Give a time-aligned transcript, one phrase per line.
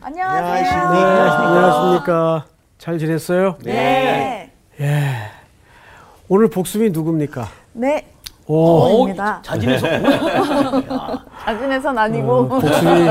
[0.00, 0.90] 안녕하세요.
[0.92, 0.98] 네,
[1.30, 2.46] 안녕하십니까.
[2.78, 3.56] 잘 지냈어요?
[3.62, 4.50] 네.
[4.80, 5.14] 예.
[6.28, 7.48] 오늘 복습이 누굽니까?
[7.74, 8.06] 네.
[8.46, 9.40] 오, 입니다.
[9.42, 9.86] 자진해서
[11.44, 12.32] 자진해선 아니고.
[12.34, 13.06] 어, 복습이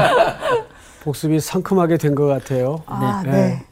[1.03, 2.83] 복습이 상큼하게 된 것 같아요.
[2.85, 3.63] 아, 네.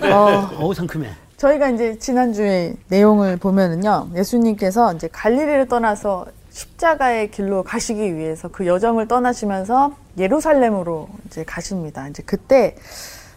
[0.00, 0.10] 네.
[0.12, 1.08] 어, 어우 상큼해.
[1.44, 4.08] 저희가 이제 지난주에 내용을 보면은요.
[4.14, 12.08] 예수님께서 이제 갈릴리를 떠나서 십자가의 길로 가시기 위해서 그 여정을 떠나시면서 예루살렘으로 이제 가십니다.
[12.08, 12.76] 이제 그때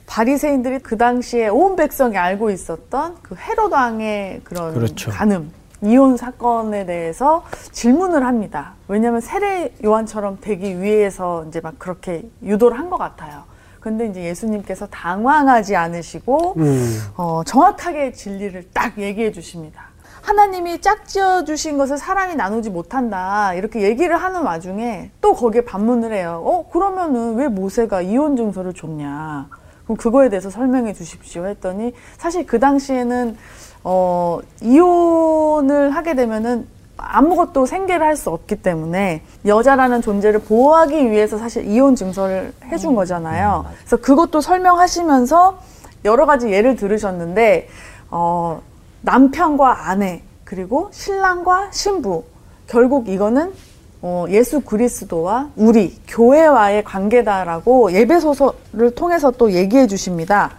[0.05, 5.11] 바리새인들이 그 당시에 온 백성이 알고 있었던 그 헤롯 왕의 그런 그렇죠.
[5.11, 5.51] 간음
[5.83, 7.43] 이혼 사건에 대해서
[7.73, 8.73] 질문을 합니다.
[8.87, 13.43] 왜냐하면 세례 요한처럼 되기 위해서 이제 막 그렇게 유도를 한 것 같아요.
[13.87, 19.87] 근데 이제 예수님께서 당황하지 않으시고 음, 어, 정확하게 진리를 딱 얘기해 주십니다.
[20.21, 23.53] 하나님이 짝지어 주신 것을 사람이 나누지 못한다.
[23.53, 26.43] 이렇게 얘기를 하는 와중에 또 거기에 반문을 해요.
[26.45, 29.47] 어, 그러면은 왜 모세가 이혼 증서를 줬냐?
[29.85, 33.37] 그럼 그거에 대해서 설명해 주십시오 했더니 사실 그 당시에는
[33.85, 36.67] 어, 이혼을 하게 되면은
[36.97, 43.65] 아무것도 생계를 할 수 없기 때문에 여자라는 존재를 보호하기 위해서 사실 이혼 증서를 해준 거잖아요.
[43.79, 45.59] 그래서 그것도 설명하시면서
[46.05, 47.67] 여러 가지 예를 들으셨는데
[48.09, 48.61] 어,
[49.01, 52.23] 남편과 아내 그리고 신랑과 신부
[52.65, 53.53] 결국 이거는
[54.01, 60.51] 어, 예수 그리스도와 우리 교회와의 관계다라고 예배소서를 통해서 또 얘기해 주십니다.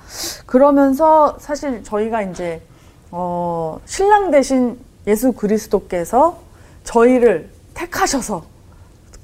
[0.47, 2.61] 그러면서 사실 저희가 이제
[3.11, 4.79] 어, 신랑 대신
[5.09, 6.39] 예수 그리스도께서
[6.85, 8.45] 저희를 택하셔서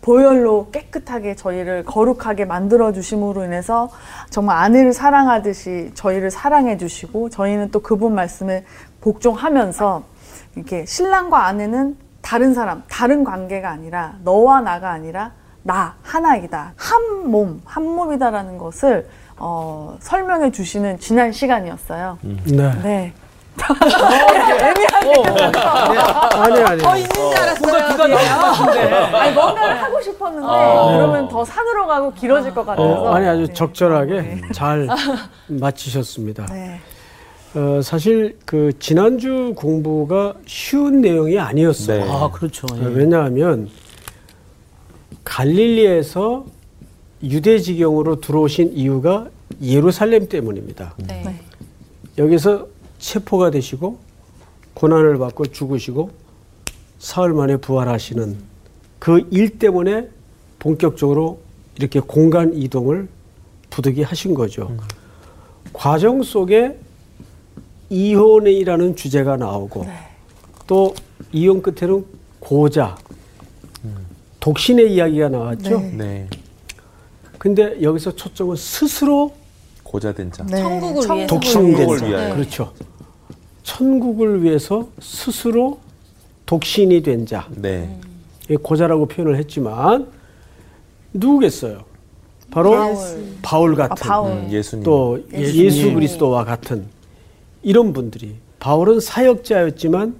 [0.00, 3.90] 보혈로 깨끗하게 저희를 거룩하게 만들어 주심으로 인해서
[4.30, 8.64] 정말 아내를 사랑하듯이 저희를 사랑해 주시고 저희는 또 그분 말씀에
[9.00, 10.02] 복종하면서
[10.56, 15.32] 이렇게 신랑과 아내는 다른 사람, 다른 관계가 아니라 너와 나가 아니라
[15.62, 16.74] 나 하나이다.
[16.76, 22.18] 한 몸, 한 몸이다라는 것을 어, 설명해 주시는 지난 시간이었어요.
[22.22, 22.72] 네.
[22.82, 23.12] 네.
[26.34, 26.82] 아니 아니.
[26.82, 27.60] 더 있는 줄 알았어요.
[27.60, 28.94] 뭔가 기가 나올 것 같은데.
[28.94, 30.96] 아니 뭔가를 하고 싶었는데 아.
[30.96, 32.82] 그러면 더 산으로 가고 길어질 것 같아서.
[33.02, 33.52] 어, 아니 아주 네.
[33.52, 34.88] 적절하게 잘
[35.48, 36.46] 마치셨습니다.
[36.46, 36.80] 네.
[37.54, 42.04] 어, 사실 그 지난주 공부가 쉬운 내용이 아니었어요.
[42.04, 42.10] 네.
[42.10, 42.66] 아 그렇죠.
[42.72, 42.86] 어, 예.
[42.86, 43.70] 왜냐하면
[45.22, 46.44] 갈릴리에서
[47.22, 49.26] 유대 지경으로 들어오신 이유가
[49.62, 50.94] 예루살렘 때문입니다.
[50.98, 51.22] 네.
[52.18, 52.66] 여기서
[53.08, 53.98] 체포가 되시고
[54.72, 56.10] 고난을 받고 죽으시고
[56.98, 58.38] 사흘 만에 부활하시는
[58.98, 60.08] 그 일 때문에
[60.58, 61.40] 본격적으로
[61.76, 63.08] 이렇게 공간 이동을
[63.68, 64.74] 부득이 하신 거죠.
[65.74, 66.78] 과정 속에
[67.90, 69.92] 이혼이라는 주제가 나오고 네.
[70.66, 70.94] 또
[71.32, 72.06] 이혼 끝에는
[72.40, 72.96] 고자,
[74.40, 75.80] 독신의 이야기가 나왔죠.
[75.80, 75.92] 네.
[75.92, 76.28] 네.
[77.38, 79.34] 근데 여기서 초점은 스스로
[79.82, 80.44] 고자된 자.
[80.46, 80.56] 네.
[80.62, 81.26] 천국을 위해서.
[81.26, 82.34] 독신된 자.
[82.34, 82.72] 그렇죠.
[83.64, 85.80] 천국을 위해서 스스로
[86.46, 87.48] 독신이 된 자.
[87.56, 87.98] 네.
[88.48, 90.06] 이 고자라고 표현을 했지만
[91.14, 91.82] 누구겠어요?
[92.50, 92.70] 바로
[93.42, 94.30] 바울, 아, 같은 바울.
[94.30, 94.84] 음, 예수님.
[94.84, 96.84] 또 예수 그리스도와 같은
[97.62, 100.14] 이런 분들이 바울은 사역자였지만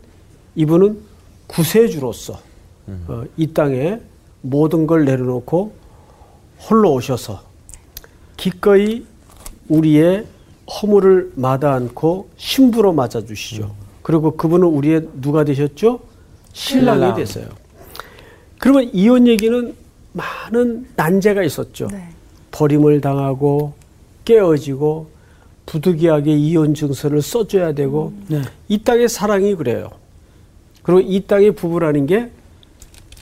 [0.57, 0.99] 이분은
[1.47, 2.41] 구세주로서
[3.09, 4.01] 어, 이 땅에
[4.41, 5.73] 모든 걸 내려놓고
[6.69, 7.43] 홀로 오셔서
[8.37, 9.05] 기꺼이
[9.69, 10.27] 우리의
[10.71, 13.75] 허물을 마다 않고 신부로 맞아주시죠.
[14.03, 16.01] 그리고 그분은 우리의 누가 되셨죠?
[16.53, 17.15] 신랑이 신랑.
[17.17, 17.49] 되세요.
[18.59, 19.75] 그러면 이혼 얘기는
[20.13, 21.89] 많은 난제가 있었죠.
[21.89, 22.09] 네.
[22.51, 23.75] 버림을 당하고
[24.25, 25.09] 깨어지고
[25.67, 28.43] 부득이하게 이혼 증서를 써줘야 되고 네.
[28.69, 29.91] 이 땅의 사랑이 그래요.
[30.83, 32.31] 그리고 이 땅의 부부라는 게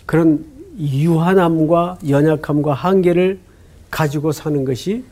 [0.04, 0.44] 그런
[0.78, 3.38] 유한함과 연약함과 한계를
[3.90, 5.04] 가지고 사는 것이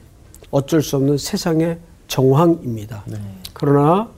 [0.51, 1.79] 어쩔 수 없는 세상의
[2.11, 3.05] 정황입니다.
[3.55, 4.11] 그러나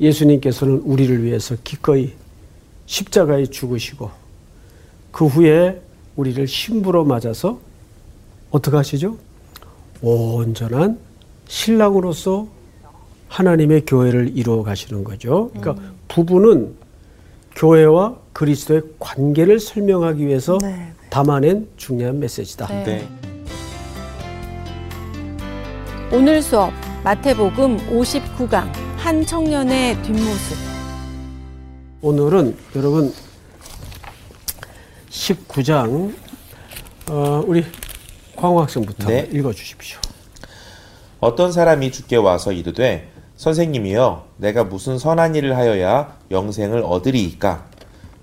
[0.00, 2.12] 예수님께서는 우리를 위해서 기꺼이
[2.86, 4.10] 십자가에 죽으시고
[5.12, 5.80] 그 후에
[6.16, 7.60] 우리를 신부로 맞아서
[8.50, 9.18] 어떻게 하시죠?
[10.00, 10.98] 온전한
[11.46, 12.48] 신랑으로서
[13.28, 15.50] 하나님의 교회를 이루어 가시는 거죠.
[15.54, 16.74] 그러니까 부부는
[17.54, 20.92] 교회와 그리스도의 관계를 설명하기 위해서 네.
[21.10, 22.66] 담아낸 중요한 메시지다.
[22.68, 22.84] 네.
[22.84, 23.08] 네.
[26.12, 26.72] 오늘 수업
[27.06, 30.58] 마태복음 59강 한 청년의 뒷모습.
[32.02, 33.14] 오늘은 여러분
[35.08, 36.12] 19장
[37.08, 37.64] 어, 우리
[38.34, 39.28] 광호 학생부터 네.
[39.32, 40.00] 읽어 주십시오.
[41.20, 47.68] 어떤 사람이 주께 와서 이르되 선생님이여 내가 무슨 선한 일을 하여야 영생을 얻으리이까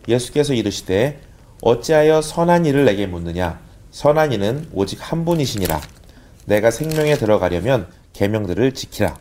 [0.09, 1.21] 예수께서 이르시되
[1.61, 5.79] 어찌하여 선한 일을 내게 묻느냐 선한 이는 오직 한 분이시니라
[6.47, 9.17] 내가 생명에 들어가려면 계명들을 지키라.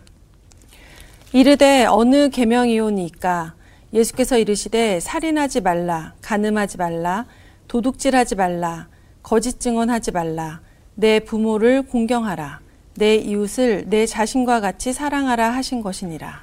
[1.33, 3.55] 이르되 어느 계명이오니까?
[3.93, 7.27] 예수께서 이르시되 살인하지 말라 간음하지 말라
[7.69, 8.89] 도둑질하지 말라
[9.23, 10.61] 거짓 증언하지 말라.
[10.94, 12.61] 내 부모를 공경하라.
[12.97, 16.43] 내 이웃을 내 자신과 같이 사랑하라 하신 것이니라.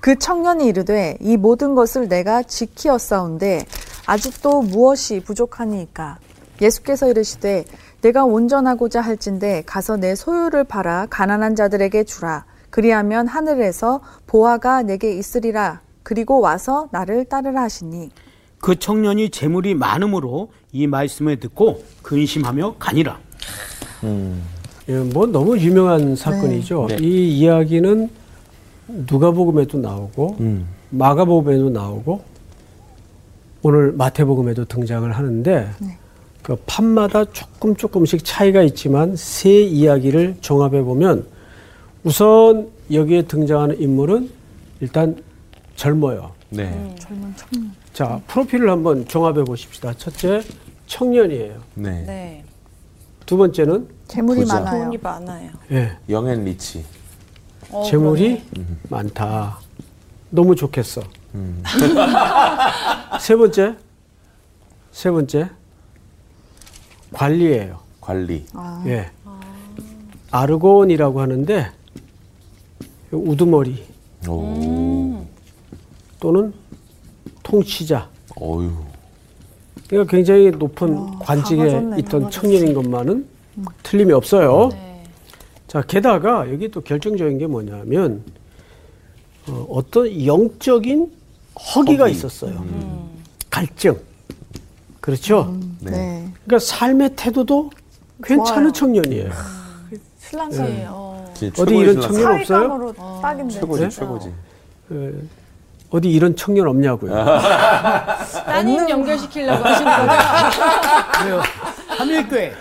[0.00, 3.64] 그 청년이 이르되 이 모든 것을 내가 지키었사온데
[4.06, 6.18] 아직도 무엇이 부족하니이까?
[6.60, 7.64] 예수께서 이르시되
[8.04, 15.80] 내가 온전하고자 할진대 가서 내 소유를 팔아 가난한 자들에게 주라 그리하면 하늘에서 보화가 내게 있으리라
[16.02, 18.10] 그리고 와서 나를 따르라 하시니
[18.58, 23.18] 그 청년이 재물이 많음으로 이 말씀을 듣고 근심하며 가니라.
[24.88, 26.86] 예, 뭐 너무 유명한 사건이죠.
[26.90, 26.96] 네.
[27.00, 28.10] 이 이야기는
[28.88, 30.66] 누가복음에도 나오고 음.
[30.90, 32.22] 마가복음에도 나오고
[33.62, 35.70] 오늘 마태복음에도 등장을 하는데
[36.44, 41.26] 그 판마다 조금 조금씩 차이가 있지만 세 이야기를 종합해 보면
[42.04, 44.30] 우선 여기에 등장하는 인물은
[44.80, 45.16] 일단
[45.74, 46.32] 젊어요.
[46.50, 46.94] 네.
[47.00, 49.94] 젊은 청년 자 프로필을 한번 종합해 보십시다.
[49.94, 50.42] 첫째
[50.86, 51.60] 청년이에요.
[51.74, 51.90] 네.
[52.04, 52.44] 네
[53.24, 54.60] 두 번째는 재물이 부자.
[54.60, 54.84] 많아요.
[54.84, 56.84] 돈이 많아요 예, 영앤 리치
[57.70, 58.42] 어, 재물이
[58.90, 59.58] 많다.
[60.28, 61.00] 너무 좋겠어.
[63.18, 63.76] 세 번째,
[64.92, 65.48] 세 번째
[67.14, 67.78] 관리예요.
[68.00, 68.44] 관리
[68.86, 69.10] 예,
[70.30, 71.70] 아르곤이라고 하는데
[73.10, 73.82] 우두머리
[74.28, 75.24] 오
[76.20, 76.52] 또는
[77.42, 78.08] 통치자.
[78.40, 78.70] 어유
[79.88, 82.40] 그러니까 굉장히 높은 관직에 강화졌네, 있던 강화졌어.
[82.40, 83.26] 청년인 것만은
[83.82, 84.70] 틀림이 없어요.
[84.72, 85.04] 네.
[85.68, 88.22] 자, 게다가 여기 또 결정적인 게 뭐냐면
[89.48, 91.12] 어, 어떤 영적인
[91.74, 92.16] 허기가 허기.
[92.16, 92.64] 있었어요.
[93.50, 93.96] 갈증.
[95.04, 95.54] 그렇죠?
[95.80, 95.90] 네.
[95.90, 96.32] 네.
[96.46, 97.70] 그러니까 삶의 태도도
[98.22, 98.72] 괜찮은 좋아요.
[98.72, 99.30] 청년이에요.
[100.18, 100.86] 신랑이 네.
[100.88, 101.30] 어.
[101.34, 102.00] 진짜 어디 이런.
[102.00, 102.58] 청년 없어요?
[102.58, 103.88] 사위감으로 딱인데 최고지 네?
[103.90, 104.32] 최고지
[104.88, 105.10] 어,
[105.90, 107.12] 어디 이런 청년 없냐고요.
[108.46, 110.62] 따님 연결시키려고 하시는 거죠?
[111.26, 111.42] 왜요?
[111.98, 112.54] 함일교회.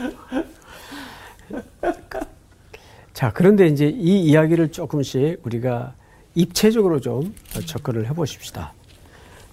[3.14, 5.94] 자, 그런데 이제 이 이야기를 조금씩 우리가
[6.36, 7.34] 입체적으로 좀
[7.66, 8.74] 접근을 해 보십시다.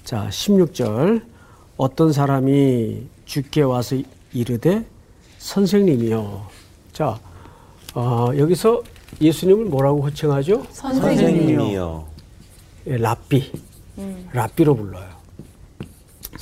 [0.02, 1.22] 자, 16절.
[1.80, 3.96] 어떤 사람이 주께 와서
[4.34, 4.84] 이르되
[5.38, 6.42] 선생님이요.
[6.92, 7.18] 자,
[7.94, 8.82] 어, 여기서
[9.18, 10.66] 예수님을 뭐라고 호칭하죠?
[10.72, 12.04] 선생님이요
[12.86, 13.50] 예, 랍비.
[14.34, 15.06] 랍비로 불러요.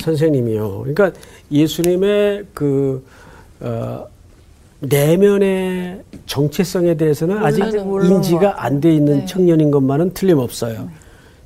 [0.02, 0.78] 선생님이요.
[0.80, 1.12] 그러니까
[1.52, 3.06] 예수님의 그,
[3.60, 4.06] 어,
[4.80, 10.88] 내면의 정체성에 대해서는 아직 인지가 안 돼 있는 청년인 것만은 틀림없어요.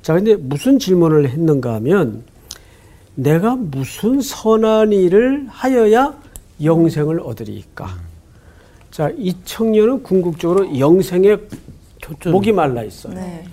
[0.01, 2.23] 자, 근데 무슨 질문을 했는가 하면
[3.15, 6.13] 내가 무슨 선한 일을 하여야
[6.63, 7.87] 영생을 얻으리까?
[8.91, 11.37] 자, 이 청년은 궁극적으로 영생에
[12.25, 13.13] 목이 말라 있어요.
[13.15, 13.45] 네.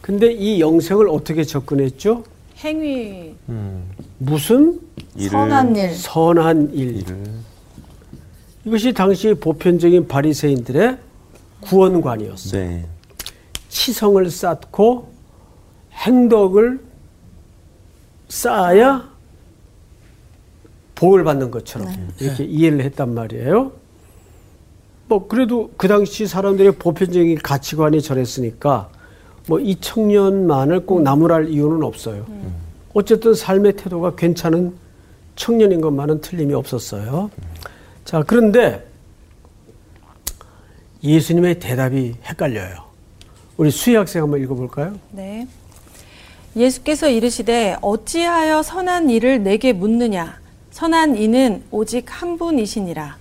[0.00, 2.24] 근데 이 영생을 어떻게 접근했죠?
[2.58, 3.82] 행위 음.
[4.18, 4.80] 무슨
[5.16, 6.96] 일을 선한 일 선한 일.
[6.96, 7.24] 일을
[8.64, 10.98] 이것이 당시 보편적인 바리새인들의
[11.60, 12.62] 구원관이었어요.
[12.62, 12.86] 네
[13.68, 15.08] 치성을 쌓고
[15.92, 16.80] 행덕을
[18.28, 19.08] 쌓아야
[20.94, 21.88] 복을 받는 것처럼
[22.20, 23.72] 이렇게 이해를 했단 말이에요.
[25.08, 28.88] 뭐 그래도 그 당시 사람들의 보편적인 가치관이 저랬으니까
[29.48, 32.24] 뭐 이 청년만을 꼭 나무랄 이유는 없어요.
[32.94, 34.74] 어쨌든 삶의 태도가 괜찮은
[35.36, 37.30] 청년인 것만은 틀림이 없었어요.
[38.04, 38.86] 자, 그런데
[41.02, 42.76] 예수님의 대답이 헷갈려요.
[43.56, 44.98] 우리 수희 학생 한번 읽어볼까요?
[45.10, 45.46] 네.
[46.56, 50.38] 예수께서 이르시되 어찌하여 선한 일을 내게 묻느냐
[50.70, 53.16] 선한 이는 오직 한 분이시니라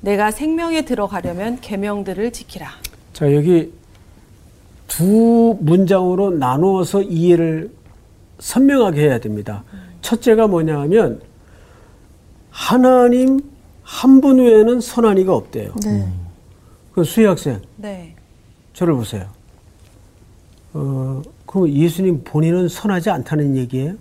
[0.00, 2.68] 내가 생명에 들어가려면 계명들을 지키라
[3.12, 3.72] 자, 여기
[4.86, 7.70] 두 문장으로 나누어서 이해를
[8.38, 9.64] 선명하게 해야 됩니다.
[10.00, 11.20] 첫째가 뭐냐 하면
[12.50, 13.40] 하나님
[13.82, 15.74] 한 분 외에는 선한 이가 없대요.
[15.84, 16.06] 네.
[16.92, 18.14] 그 수희 학생, 네
[18.74, 19.26] 저를 보세요.
[20.74, 23.94] 어, 그럼 예수님 본인은 선하지 않다는 얘기예요?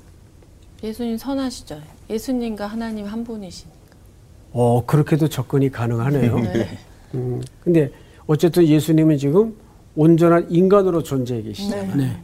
[0.83, 3.71] 예수님 선하시죠 예수님과 하나님 한 분이시니
[4.51, 6.39] 어, 그렇게도 접근이 가능하네요.
[6.53, 6.77] 네.
[7.15, 7.89] 음, 근데
[8.27, 9.55] 어쨌든 예수님은 지금
[9.95, 11.95] 온전한 인간으로 존재해 계시잖아요.
[11.95, 12.17] 네.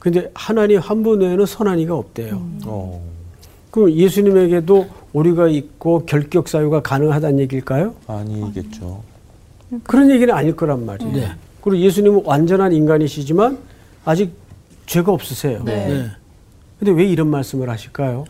[0.00, 2.34] 근데 하나님 한 분 외에는 선한 이가 없대요.
[2.34, 2.60] 음.
[2.66, 3.00] 어.
[3.70, 7.94] 그럼 예수님에게도 오류가 있고 결격 사유가 가능하다는 얘기일까요?
[8.08, 9.02] 아니겠죠
[9.84, 11.30] 그런 얘기는 아닐 거란 말이에요.
[11.60, 13.58] 그리고 예수님은 완전한 인간이시지만
[14.08, 14.32] 아직
[14.86, 15.62] 죄가 없으세요.
[15.64, 15.86] 네.
[15.86, 16.10] 네.
[16.78, 18.24] 근데 왜 이런 말씀을 하실까요?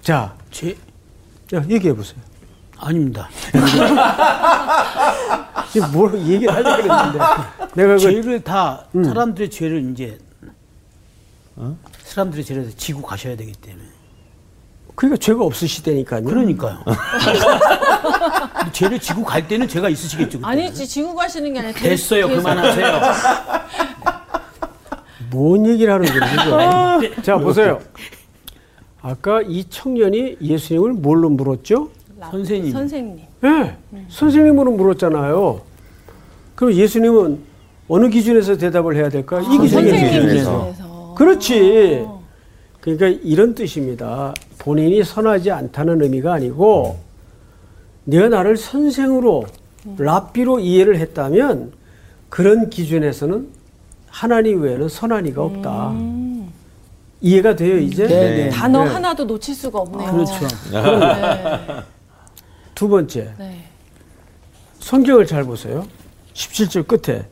[0.00, 0.76] 자, 죄
[1.48, 2.18] 자, 얘기해 보세요.
[2.78, 3.28] 아닙니다.
[5.70, 7.18] 지금 뭘 얘기를 하려고 그랬는데
[7.74, 10.18] 내가 그 죄를 다 사람들의 죄를 이제
[12.02, 13.84] 사람들의 죄를 지고 가셔야 되기 때문에.
[14.96, 16.24] 그러니까 죄가 없으시다니까요.
[16.24, 16.82] 그러니까요.
[18.72, 20.38] 죄를 지고 갈 때는 죄가 있으시겠죠.
[20.38, 20.50] 그때.
[20.50, 22.26] 아니지 지고 가시는 게 아니라 됐어요.
[22.26, 23.00] 계속- 그만하세요.
[25.32, 27.00] 뭔 얘기를 하는 거예요?
[27.00, 27.22] 지금?
[27.22, 27.80] 자, 보세요.
[29.00, 31.90] 아까 이 청년이 예수님을 뭘로 물었죠?
[32.30, 32.70] 선생님.
[32.70, 33.18] 선생님.
[33.44, 33.76] 예,
[34.08, 35.60] 선생님으로 물었잖아요.
[36.54, 37.38] 그럼 예수님은
[37.88, 39.40] 어느 기준에서 대답을 해야 될까?
[39.40, 39.68] 이 기준에서.
[39.68, 41.14] 선생님 기준에서.
[41.16, 42.06] 그렇지.
[42.80, 44.34] 그러니까 이런 뜻입니다.
[44.58, 46.98] 본인이 선하지 않다는 의미가 아니고
[48.04, 49.46] 네가 나를 선생으로
[49.98, 51.72] 랍비로 이해를 했다면
[52.28, 53.48] 그런 기준에서는
[54.16, 55.94] 하나님 외에는 선한 이가 없다.
[57.22, 58.06] 이해가 돼요 이제?
[58.06, 58.50] 네, 네.
[58.50, 58.90] 단어 네.
[58.90, 60.12] 하나도 놓칠 수가 없네요.
[60.12, 60.32] 그렇죠.
[60.70, 61.82] 네.
[62.74, 63.64] 두 번째 네.
[64.80, 65.86] 성경을 잘 보세요.
[66.34, 67.24] 17절 끝에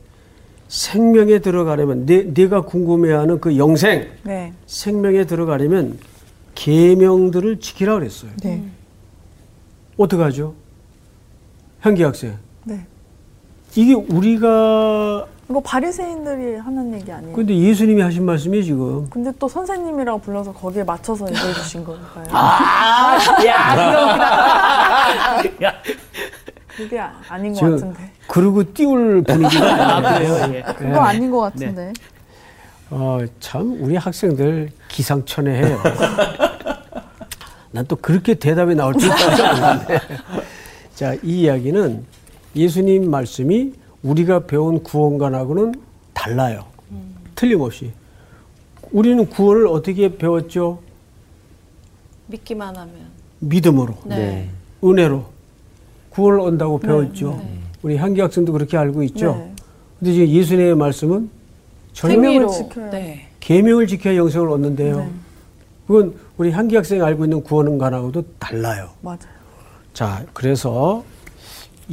[0.69, 4.53] 생명에 들어가려면 내, 내가 궁금해하는 그 영생 네.
[4.65, 5.99] 생명에 들어가려면
[6.55, 8.31] 계명들을 지키라 그랬어요.
[8.41, 8.63] 네.
[9.97, 10.55] 어떻게 하죠?
[11.81, 12.37] 현기 학생.
[12.63, 12.85] 네.
[13.75, 17.35] 이게 우리가 이거 바리새인들이 하는 얘기 아니에요?
[17.35, 22.23] 근데 예수님이 하신 말씀이 지금 근데 또 선생님이라고 불러서 거기에 맞춰서 얘기해 주신 거니까요.
[22.31, 25.73] 아, 야, 야.
[26.77, 28.11] 그게 아- 아닌 것 같은데.
[28.27, 30.13] 그러고 띄울 분위기가 아.
[30.17, 30.53] 그래요.
[30.55, 30.61] 예.
[30.73, 31.91] 그거 아닌 것 같은데.
[32.89, 35.81] 어, 참 우리 학생들 기상천외해요.
[37.71, 39.99] 난 또 그렇게 대답이 나올 줄 몰랐네.
[40.95, 42.05] 자, 이 이야기는
[42.55, 45.73] 예수님 말씀이 우리가 배운 구원관하고는
[46.13, 46.65] 달라요.
[47.35, 47.91] 틀림없이.
[48.91, 50.79] 우리는 구원을 어떻게 배웠죠?
[52.27, 52.95] 믿기만 하면.
[53.39, 54.49] 믿음으로, 네.
[54.83, 55.25] 은혜로
[56.09, 57.41] 구원을 얻는다고 배웠죠.
[57.81, 59.35] 우리 향기 학생도 그렇게 알고 있죠.
[59.35, 59.53] 네.
[59.99, 61.29] 근데 지금 예수님의 말씀은
[62.03, 62.49] 행위로.
[62.49, 63.27] 지켜야 네.
[63.39, 64.97] 계명을 지켜야 영생을 얻는데요.
[64.97, 65.09] 네.
[65.87, 68.89] 그건 우리 향기 학생이 알고 있는 구원관하고도 달라요.
[69.01, 69.19] 맞아요.
[69.93, 71.03] 자, 그래서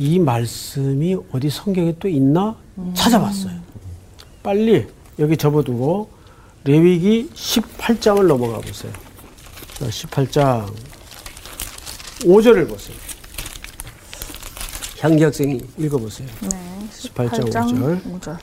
[0.00, 2.55] 이 말씀이 어디 성경에 또 있나
[2.95, 3.55] 찾아봤어요.
[4.45, 4.87] 빨리
[5.19, 6.09] 여기 접어두고
[6.62, 8.93] 레위기 18장을 넘어가 보세요.
[9.75, 10.73] 자, 18장
[12.21, 12.97] 5절을 보세요.
[15.00, 16.28] 향기 학생이 읽어보세요.
[16.43, 16.49] 네.
[16.93, 18.21] 18장 18장 5절.
[18.21, 18.38] 5절.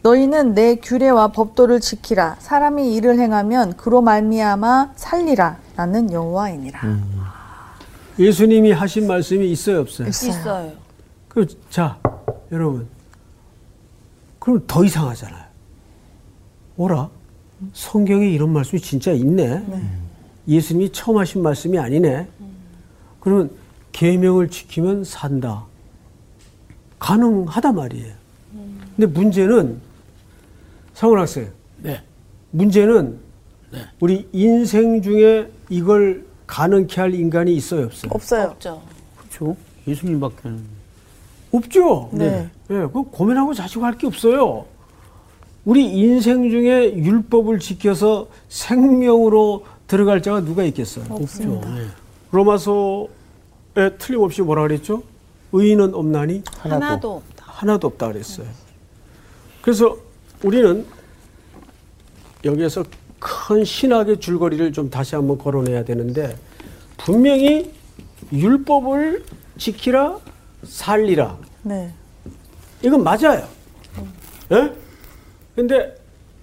[0.00, 2.36] 너희는 내 규례와 법도를 지키라.
[2.38, 5.58] 사람이 이를 행하면 그로 말미암아 살리라.
[5.76, 6.80] 나는 여호와이니라.
[8.18, 10.08] 예수님이 하신 말씀이 있어요, 없어요?
[10.08, 10.72] 있어요.
[11.28, 11.98] 그, 자,
[12.50, 12.86] 여러분.
[14.38, 15.44] 그럼 더 이상하잖아요.
[16.76, 17.10] 오라.
[17.72, 19.64] 성경에 이런 말씀이 진짜 있네.
[20.46, 22.26] 예수님이 처음 하신 말씀이 아니네.
[23.20, 23.50] 그러면
[23.92, 25.64] 계명을 지키면 산다.
[26.98, 28.14] 가능하단 말이에요.
[28.96, 29.80] 근데 문제는
[30.94, 32.02] 상원 학생, 네.
[32.50, 33.18] 문제는
[33.70, 33.78] 네.
[34.00, 36.26] 우리 인생 중에 이걸
[36.58, 38.10] 가능케 할 인간이 있어요, 없어요?
[38.12, 38.42] 없어요.
[38.48, 38.82] 없죠.
[39.18, 39.56] 그렇죠.
[39.86, 40.64] 예수님밖에는.
[41.52, 42.08] 없죠.
[42.12, 42.50] 네.
[42.70, 44.64] 예, 그 고민하고 자시고 할 게 없어요.
[45.64, 51.04] 우리 인생 중에 율법을 지켜서 생명으로 들어갈 자가 누가 있겠어요?
[51.10, 51.60] 없죠.
[51.64, 51.86] 네.
[52.30, 55.02] 로마서에 틀림없이 뭐라 그랬죠?
[55.52, 57.44] 의인은 없나니 하나도, 없다.
[57.46, 58.46] 하나도 없다 그랬어요.
[59.62, 59.96] 그래서
[60.42, 60.86] 우리는
[62.44, 62.84] 여기에서
[63.18, 66.36] 큰 신학의 줄거리를 좀 다시 한번 거론해야 되는데
[66.96, 67.72] 분명히
[68.32, 69.24] 율법을
[69.56, 70.18] 지키라
[70.64, 71.92] 살리라 네.
[72.82, 73.46] 이건 맞아요.
[74.52, 74.72] 예?
[75.54, 75.94] 근데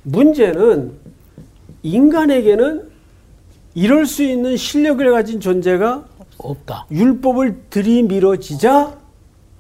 [0.03, 0.93] 문제는
[1.83, 2.89] 인간에게는
[3.73, 6.05] 이럴 수 있는 실력을 가진 존재가
[6.37, 6.87] 없다.
[6.91, 8.97] 율법을 들이밀어지자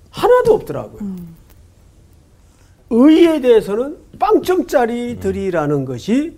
[0.09, 1.15] 하나도 없더라고요.
[2.89, 6.37] 의에 대해서는 빵점짜리들이라는 것이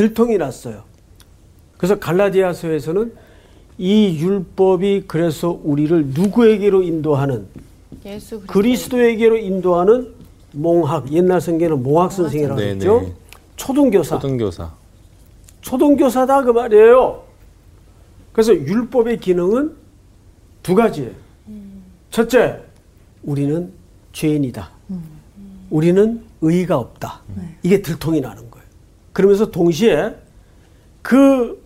[0.00, 0.84] 들통이 났어요.
[1.76, 3.12] 그래서 갈라디아서에서는
[3.76, 7.46] 이 율법이 그래서 우리를 누구에게로 인도하는
[8.06, 8.52] 예수 그리스도.
[8.52, 10.14] 그리스도에게로 인도하는
[10.52, 13.00] 몽학 옛날 성경에는 몽학 선생이라고 네, 했죠.
[13.02, 13.12] 네.
[13.56, 14.18] 초등교사.
[14.18, 14.72] 초등교사.
[15.60, 17.22] 초등교사다 그 말이에요.
[18.32, 19.76] 그래서 율법의 기능은
[20.62, 21.10] 두 가지예요.
[22.10, 22.58] 첫째,
[23.22, 23.70] 우리는
[24.14, 24.70] 죄인이다.
[25.68, 27.20] 우리는 의의가 없다.
[27.62, 28.59] 이게 들통이 나는 거예요.
[29.12, 30.14] 그러면서 동시에
[31.02, 31.60] 그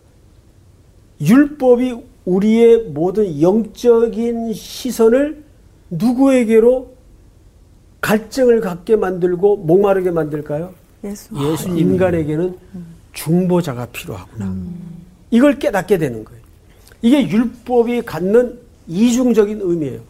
[1.21, 5.45] 율법이 우리의 모든 영적인 시선을
[5.91, 6.95] 누구에게로
[8.01, 10.73] 갈증을 갖게 만들고 목마르게 만들까요?
[11.05, 11.35] 예수.
[11.51, 12.57] 예수 인간에게는
[13.13, 14.55] 중보자가 필요하구나.
[15.31, 16.41] 이걸 깨닫게 되는 거예요.
[17.03, 18.59] 이게 율법이 갖는
[18.89, 20.01] 이중적인 의미예요.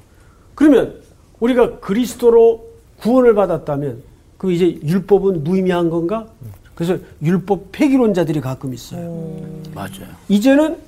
[0.55, 1.01] 그러면
[1.41, 2.65] 우리가 그리스도로
[2.99, 4.03] 구원을 받았다면
[4.39, 6.29] 그 이제 율법은 무의미한 건가?
[6.75, 9.41] 그래서 율법 폐기론자들이 가끔 있어요.
[9.75, 10.09] 맞아요.
[10.29, 10.79] 이제는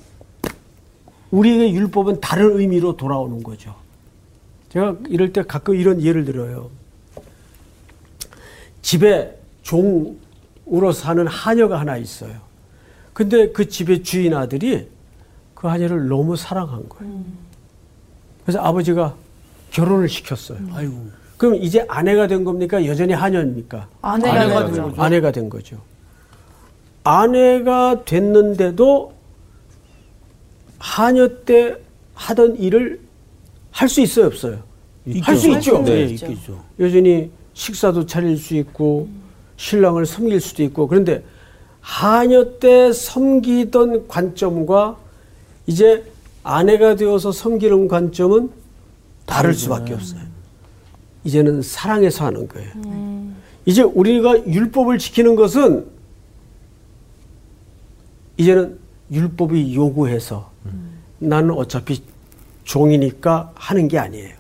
[1.31, 3.75] 우리의 율법은 다른 의미로 돌아오는 거죠.
[4.71, 6.71] 제가 이럴 때 가끔 이런 예를 들어요.
[8.83, 12.35] 집에 종으로 사는 하녀가 하나 있어요.
[13.13, 14.89] 근데 그 집의 주인 아들이
[15.55, 17.25] 그 하녀를 너무 사랑한 거예요.
[18.45, 19.15] 그래서 아버지가
[19.71, 20.59] 결혼을 시켰어요.
[20.73, 21.11] 아이고.
[21.37, 22.85] 그럼 이제 아내가 된 겁니까?
[22.87, 23.89] 여전히 하녀입니까?
[24.03, 25.03] 아내가, 아내가 된 거죠.
[25.03, 25.81] 아내가 된 거죠.
[27.05, 29.13] 아내가 됐는데도
[30.79, 31.77] 하녀 때
[32.15, 33.01] 하던 일을
[33.71, 34.59] 할 수 있어요, 없어요?
[35.23, 35.83] 할 수 있죠.
[35.83, 36.27] 네, 수 있죠.
[36.27, 36.65] 있겠죠.
[36.81, 39.09] 여전히 식사도 차릴 수 있고
[39.57, 41.23] 신랑을 섬길 수도 있고 그런데
[41.81, 44.97] 하녀 때 섬기던 관점과
[45.67, 46.05] 이제
[46.43, 48.51] 아내가 되어서 섬기는 관점은
[49.27, 50.21] 다를 수밖에 없어요.
[51.27, 52.71] 이제는 사랑해서 하는 거예요.
[53.67, 55.87] 이제 우리가 율법을 지키는 것은
[58.37, 58.79] 이제는
[59.11, 60.51] 율법이 요구해서
[61.19, 62.01] 나는 어차피
[62.65, 64.35] 종이니까 하는 게 아니에요.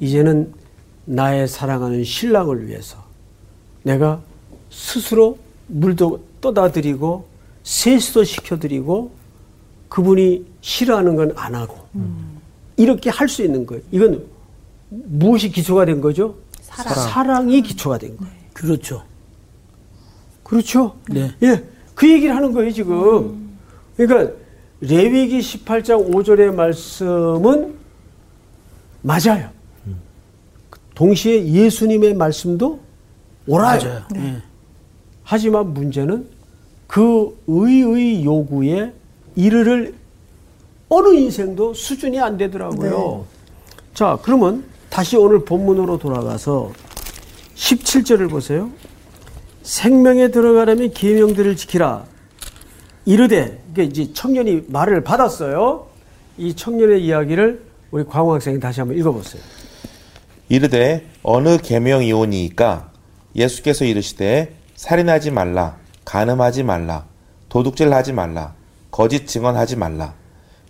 [0.00, 0.52] 이제는
[1.06, 3.02] 나의 사랑하는 신랑을 위해서
[3.82, 4.20] 내가
[4.70, 7.26] 스스로 물도 떠다 드리고
[7.64, 9.10] 세수도 시켜 드리고
[9.88, 11.78] 그분이 싫어하는 건 안 하고
[12.76, 13.82] 이렇게 할 수 있는 거예요.
[13.90, 14.24] 이건
[14.88, 16.36] 무엇이 기초가 된 거죠?
[16.60, 17.50] 사랑.
[17.50, 18.32] 이 기초가 된 거예요.
[18.52, 19.02] 그렇죠.
[20.42, 20.96] 그렇죠?
[21.08, 21.32] 네.
[21.42, 21.64] 예.
[21.94, 23.56] 그 얘기를 하는 거예요, 지금.
[23.96, 24.32] 그러니까,
[24.80, 27.74] 레위기 18장 5절의 말씀은
[29.02, 29.50] 맞아요.
[30.94, 32.80] 동시에 예수님의 말씀도
[33.46, 34.02] 옳아요.
[34.12, 34.42] 네.
[35.22, 36.28] 하지만 문제는
[36.86, 38.92] 그 의의 요구에
[39.34, 39.94] 이르를
[40.88, 43.26] 어느 인생도 수준이 안 되더라고요.
[43.92, 44.64] 자, 그러면
[44.96, 46.72] 다시 오늘 본문으로 돌아가서
[47.54, 48.70] 17절을 보세요.
[49.62, 52.06] 생명에 들어가려면 계명들을 지키라.
[53.04, 55.86] 이르되 이게 이제 청년이 말을 받았어요.
[56.38, 59.42] 이 청년의 이야기를 우리 광호 학생이 다시 한번 읽어보세요.
[60.48, 62.90] 이르되 어느 계명이오니이까
[63.34, 67.04] 예수께서 이르시되 살인하지 말라 간음하지 말라
[67.50, 68.54] 도둑질하지 말라
[68.90, 70.14] 거짓 증언하지 말라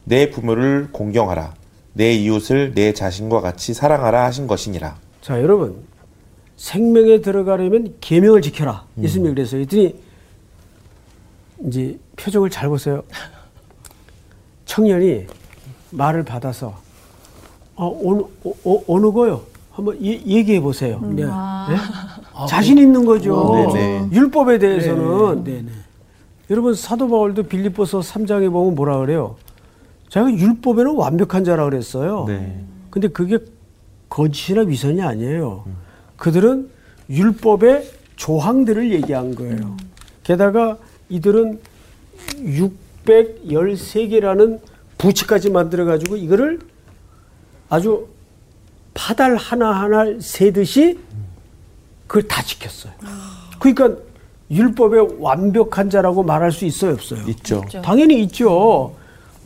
[0.03, 1.55] 내 부모를 공경하라
[1.97, 5.77] 내 이웃을 내 자신과 같이 사랑하라 하신 것이니라 자, 여러분.
[6.57, 8.85] 생명에 들어가려면 계명을 지켜라.
[9.03, 9.65] 예수님이 그랬어요.
[9.67, 9.95] 그랬더니
[11.67, 13.03] 이제 표정을 잘 보세요.
[14.67, 15.27] 청년이
[15.91, 16.79] 말을 받아서
[17.75, 18.23] 어, 어느,
[18.65, 19.43] 어, 어느 거요?
[19.73, 20.99] 한번 예- 얘기해 보세요.
[21.03, 21.25] 네.
[21.25, 21.31] 네?
[22.49, 23.35] 자신 있는 거죠.
[23.37, 24.09] 어, 네네.
[24.13, 25.73] 율법에 대해서는 네, 네.
[26.51, 29.37] 여러분 사도 바울도 빌립보서 3장에 보면 뭐라 그래요?
[30.09, 32.25] 자기가 율법에는 완벽한 자라 그랬어요.
[32.29, 32.65] 네.
[32.91, 33.39] 근데 그게
[34.09, 35.65] 거짓이나 위선이 아니에요.
[36.17, 36.71] 그들은
[37.11, 39.77] 율법의 조항들을 얘기한 거예요.
[40.23, 41.61] 게다가 이들은
[43.05, 44.61] 613개라는
[44.99, 46.61] 부치까지 만들어가지고 이거를
[47.69, 48.07] 아주
[48.95, 50.99] 파달 하나하나 세듯이
[52.07, 52.93] 그걸 다 지켰어요.
[53.59, 54.01] 그러니까
[54.51, 57.21] 율법의 완벽한 자라고 말할 수 있어요, 없어요?
[57.29, 57.63] 있죠.
[57.83, 58.95] 당연히 있죠.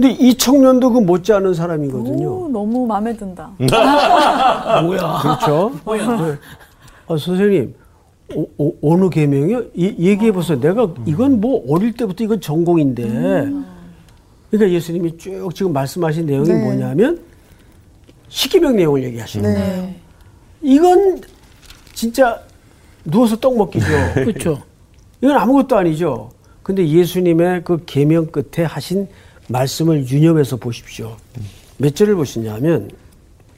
[0.00, 2.26] 근데 이 청년도 그 못지않은 사람이거든요.
[2.26, 3.50] 오, 너무 마음에 든다.
[4.82, 5.18] 뭐야.
[5.20, 5.72] 그렇죠.
[5.86, 6.38] 네.
[7.06, 7.74] 아, 선생님,
[8.34, 9.62] 오, 오, 느 계명이요?
[9.74, 10.58] 이- 얘기해 보세요.
[10.58, 13.02] 내가 이건 뭐 어릴 때부터 이건 전공인데.
[14.50, 16.64] 그러니까 예수님이 쭉 지금 말씀하신 내용이 네.
[16.64, 17.20] 뭐냐면
[18.30, 19.82] 십계명 내용을 얘기하시는 거예요.
[19.82, 20.00] 네.
[20.62, 21.20] 이건
[21.92, 22.40] 진짜
[23.04, 23.86] 누워서 떡 먹기죠.
[24.14, 24.62] 그렇죠.
[25.20, 26.30] 이건 아무것도 아니죠.
[26.62, 29.06] 근데 예수님의 그 계명 끝에 하신
[29.50, 31.16] 말씀을 유념해서 보십시오.
[31.76, 32.90] 몇 절을 보시냐면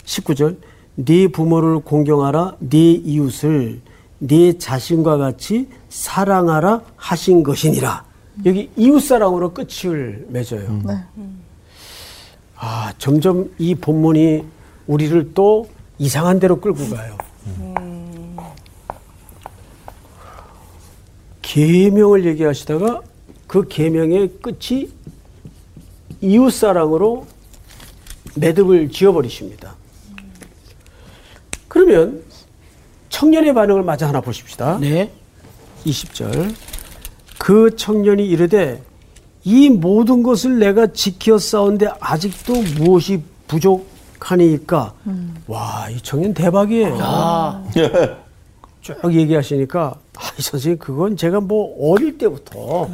[0.05, 0.57] 19절
[0.95, 3.81] 네 부모를 공경하라 네 이웃을
[4.19, 8.05] 네 자신과 같이 사랑하라 하신 것이니라.
[8.47, 10.83] 여기 이웃 사랑으로 끝을 맺어요.
[10.85, 10.95] 네.
[12.57, 14.45] 아, 점점 이 본문이
[14.87, 17.19] 우리를 또 이상한 데로 끌고 가요.
[21.43, 23.03] 계명을 얘기하시다가
[23.47, 24.89] 그 계명의 끝이
[26.23, 27.27] 이웃 사랑으로
[28.37, 29.75] 매듭을 지어버리십니다.
[31.69, 32.23] 그러면
[33.11, 34.79] 청년의 반응을 마저 하나 보십시다.
[34.79, 35.11] 네.
[35.85, 36.55] 20절.
[37.39, 38.83] 그 청년이 이르되
[39.45, 43.23] 이 모든 것을 내가 지켜 싸운데 아직도 무엇이
[44.19, 44.95] 하니까
[45.47, 46.97] 와이 청년 대박이에요.
[48.81, 52.89] 쭉 얘기하시니까 아, 이 선생님 그건 제가 뭐 어릴 때부터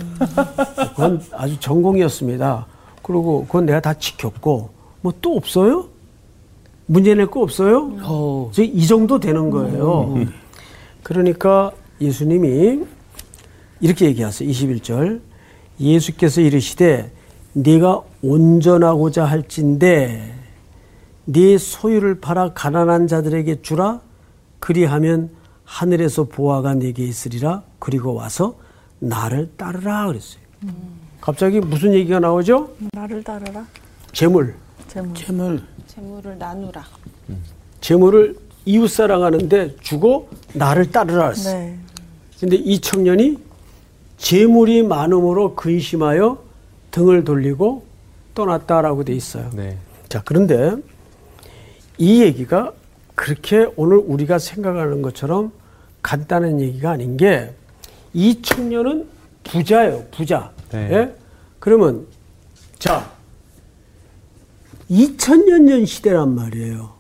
[0.91, 2.67] 그건 아주 전공이었습니다.
[3.09, 5.89] 그리고 그건 내가 다 지켰고 뭐 또 없어요?
[6.87, 7.93] 문제 낼 거 없어요?
[8.03, 8.51] 어.
[8.59, 10.15] 이 정도 되는 거예요.
[11.03, 12.85] 그러니까 예수님이
[13.81, 14.49] 이렇게 얘기하세요.
[14.49, 15.21] 21절.
[15.81, 17.11] 예수께서 이르시되
[17.55, 20.35] 네가 온전하고자 할진대
[21.27, 24.01] 네 소유를 팔아 가난한 자들에게 주라
[24.61, 25.31] 그리하면
[25.65, 28.57] 하늘에서 보아가 네게 있으리라 그리고 와서
[28.99, 30.41] 나를 따르라 그랬어요.
[31.29, 32.71] 갑자기 무슨 얘기가 나오죠?
[32.95, 33.67] 나를 따르라.
[34.13, 34.55] 재물.
[34.89, 35.15] 재물.
[35.15, 36.83] 재물 재물을 나누라.
[37.83, 41.55] 재물을 이웃 사랑하는데 주고 나를 따르라 그랬어요.
[41.59, 41.79] 네.
[42.41, 43.37] 근데 이 청년이
[44.17, 46.43] 재물이 많음으로 근심하여
[46.93, 47.85] 등을 돌리고
[48.35, 49.51] 떠났다라고 돼 있어요.
[49.53, 49.77] 네.
[50.09, 50.77] 자, 그런데
[51.99, 52.73] 이 얘기가
[53.15, 55.53] 그렇게 오늘 우리가 생각하는 것처럼
[56.01, 57.53] 간단한 얘기가 아닌 게
[58.15, 59.07] 이 청년은
[59.45, 60.51] 부자예요, 부자.
[60.71, 60.89] 네.
[60.93, 61.15] 예?
[61.59, 62.07] 그러면
[62.79, 63.11] 자,
[64.91, 66.91] 2000년 전 시대란 말이에요.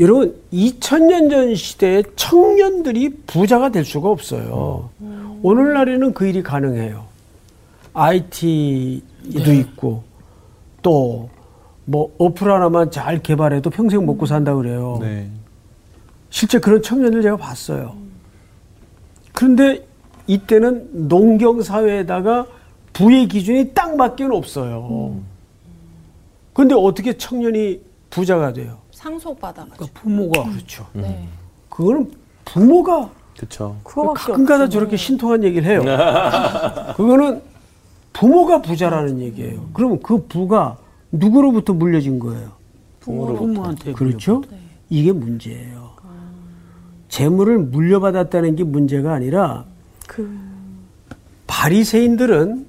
[0.00, 4.90] 여러분, 2000년 전 시대에 청년들이 부자가 될 수가 없어요.
[5.42, 7.06] 오늘날에는 그 일이 가능해요.
[7.94, 10.02] IT도 있고
[10.82, 11.36] 또
[11.86, 14.98] 뭐 어플 하나만 잘 개발해도 평생 먹고 산다 그래요.
[15.00, 15.30] 네.
[16.30, 17.96] 실제 그런 청년들 제가 봤어요.
[19.32, 19.86] 그런데
[20.26, 22.46] 이때는 농경 사회에다가
[22.96, 25.20] 부의 기준이 딱밖에 없어요.
[26.54, 28.78] 그런데 어떻게 청년이 부자가 돼요?
[28.92, 29.76] 상속받아가지고.
[29.76, 30.86] 그러니까 부모가 그렇죠.
[30.94, 31.28] 네.
[31.68, 32.10] 그거는
[32.46, 33.76] 부모가 그렇죠.
[33.84, 34.70] 가끔가다.
[34.70, 35.82] 저렇게 신통한 얘기를 해요.
[36.96, 37.42] 그거는
[38.14, 39.68] 부모가 부자라는 얘기예요.
[39.74, 40.78] 그러면 그 부가
[41.12, 42.52] 누구로부터 물려진 거예요?
[43.00, 44.42] 부모한테 그렇죠?
[44.88, 45.90] 이게 문제예요.
[47.10, 49.66] 재물을 물려받았다는 게 문제가 아니라
[50.06, 50.30] 그
[51.46, 52.66] 바리새인들은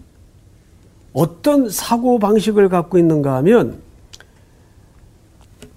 [1.21, 3.79] 어떤 사고 방식을 갖고 있는가 하면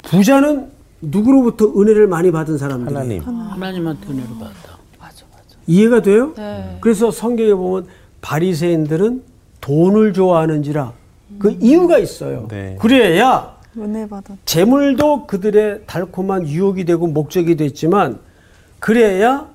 [0.03, 3.23] 부자는 누구로부터 은혜를 많이 받은 사람들 하나님.
[3.23, 4.79] 하나님한테 은혜를 받았다.
[4.99, 5.57] 맞아, 맞아.
[5.67, 6.35] 이해가 돼요?
[6.37, 6.77] 네.
[6.83, 7.87] 그래서 성경에 보면
[8.21, 9.23] 바리새인들은
[9.63, 10.93] 돈을 좋아하는지라
[11.39, 12.47] 그 이유가 있어요.
[12.51, 12.77] 네.
[12.79, 14.35] 그래야 은혜 받아.
[14.45, 18.19] 재물도 그들의 달콤한 유혹이 되고 목적이 됐지만
[18.79, 19.49] 그래야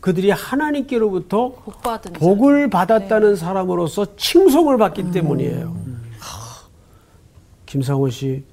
[0.00, 2.18] 그들이 하나님께로부터 복 받은 자.
[2.20, 5.76] 복을 받았다는 사람으로서 칭송을 받기 때문이에요.
[6.20, 6.68] 하,
[7.66, 8.44] 김상호 씨,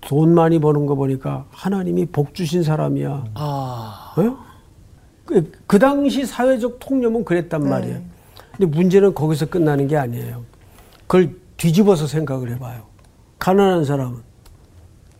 [0.00, 3.24] 돈 많이 버는 거 보니까 하나님이 복 주신 사람이야.
[3.34, 4.36] 아, 어?
[5.24, 8.00] 그, 그 당시 사회적 통념은 그랬단 말이에요.
[8.56, 10.44] 근데 문제는 거기서 끝나는 게 아니에요.
[11.06, 12.82] 그걸 뒤집어서 생각을 해봐요.
[13.38, 14.20] 가난한 사람은.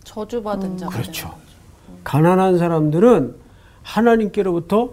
[0.04, 1.12] 저주받은 자가 그렇죠.
[1.12, 1.48] 되는 거죠.
[2.04, 3.47] 가난한 사람들은
[3.88, 4.90] 하나님께로부터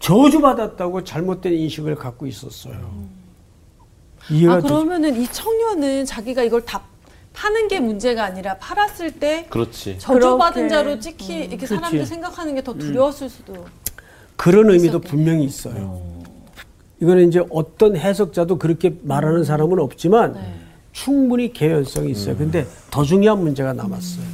[0.00, 2.90] 저주받았다고 잘못된 인식을 갖고 있었어요.
[4.30, 4.60] 이해가 아?
[4.60, 6.82] 그러면은 이 청년은 자기가 이걸 다
[7.34, 9.98] 파는 게 문제가 아니라 팔았을 때 그렇지.
[9.98, 10.68] 저주받은 그렇게.
[10.68, 12.08] 자로 찍히 이렇게 사람들이 그렇지.
[12.08, 13.66] 생각하는 게 더 두려웠을 수도.
[14.36, 15.00] 그런 의미도.
[15.00, 16.00] 분명히 있어요.
[17.00, 20.54] 이거는 이제 어떤 해석자도 그렇게 말하는 사람은 없지만 네.
[20.92, 22.36] 충분히 개연성이 있어요.
[22.36, 24.24] 근데 더 중요한 문제가 남았어요.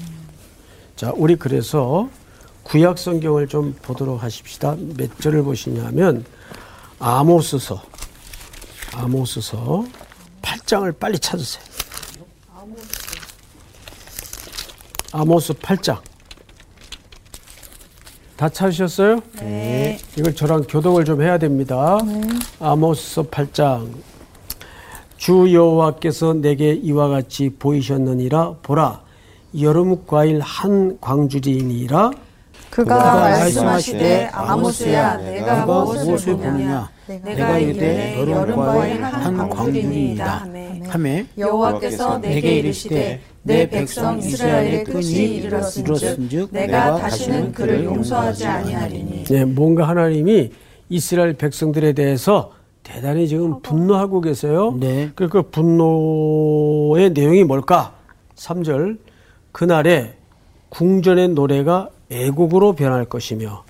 [0.96, 2.08] 자, 우리 그래서
[2.64, 4.76] 구약 성경을 좀 보도록 하십시다.
[4.96, 6.24] 몇 절을 보시냐면
[6.98, 7.82] 아모스서
[8.94, 9.84] 아모스서
[10.42, 11.62] 8장을 빨리 찾으세요.
[15.12, 16.00] 아모스 8장.
[18.36, 19.20] 다 찾으셨어요?
[19.38, 19.98] 네.
[20.18, 21.98] 이걸 저랑 교독을 좀 해야 됩니다.
[22.58, 23.92] 아모스서 8장.
[25.16, 29.02] 주 여호와께서 내게 이와 같이 보이셨느니라 보라
[29.60, 32.10] 여름 과일 한 광주리니라
[32.74, 36.90] 그가 말씀하시되 아모스야 내가 무엇을 보느냐?
[37.06, 40.46] 내가 이르되 여름 과일 한 광주리이다
[40.88, 49.44] 하매 여호와께서 내게 이르시되 내 백성 이스라엘의 끝이 이르렀은즉 내가 다시는 그를 용서하지 아니하리니 네,
[49.44, 50.50] 뭔가 하나님이
[50.88, 52.50] 이스라엘 백성들에 대해서
[52.82, 54.76] 대단히 지금 분노하고 계세요.
[54.80, 55.10] 네.
[55.14, 57.94] 그러니까 분노의 내용이 뭘까?
[58.34, 58.98] 3절
[59.52, 60.16] 그날에
[60.70, 63.64] 궁전의 노래가 애곡으로 변할 것이며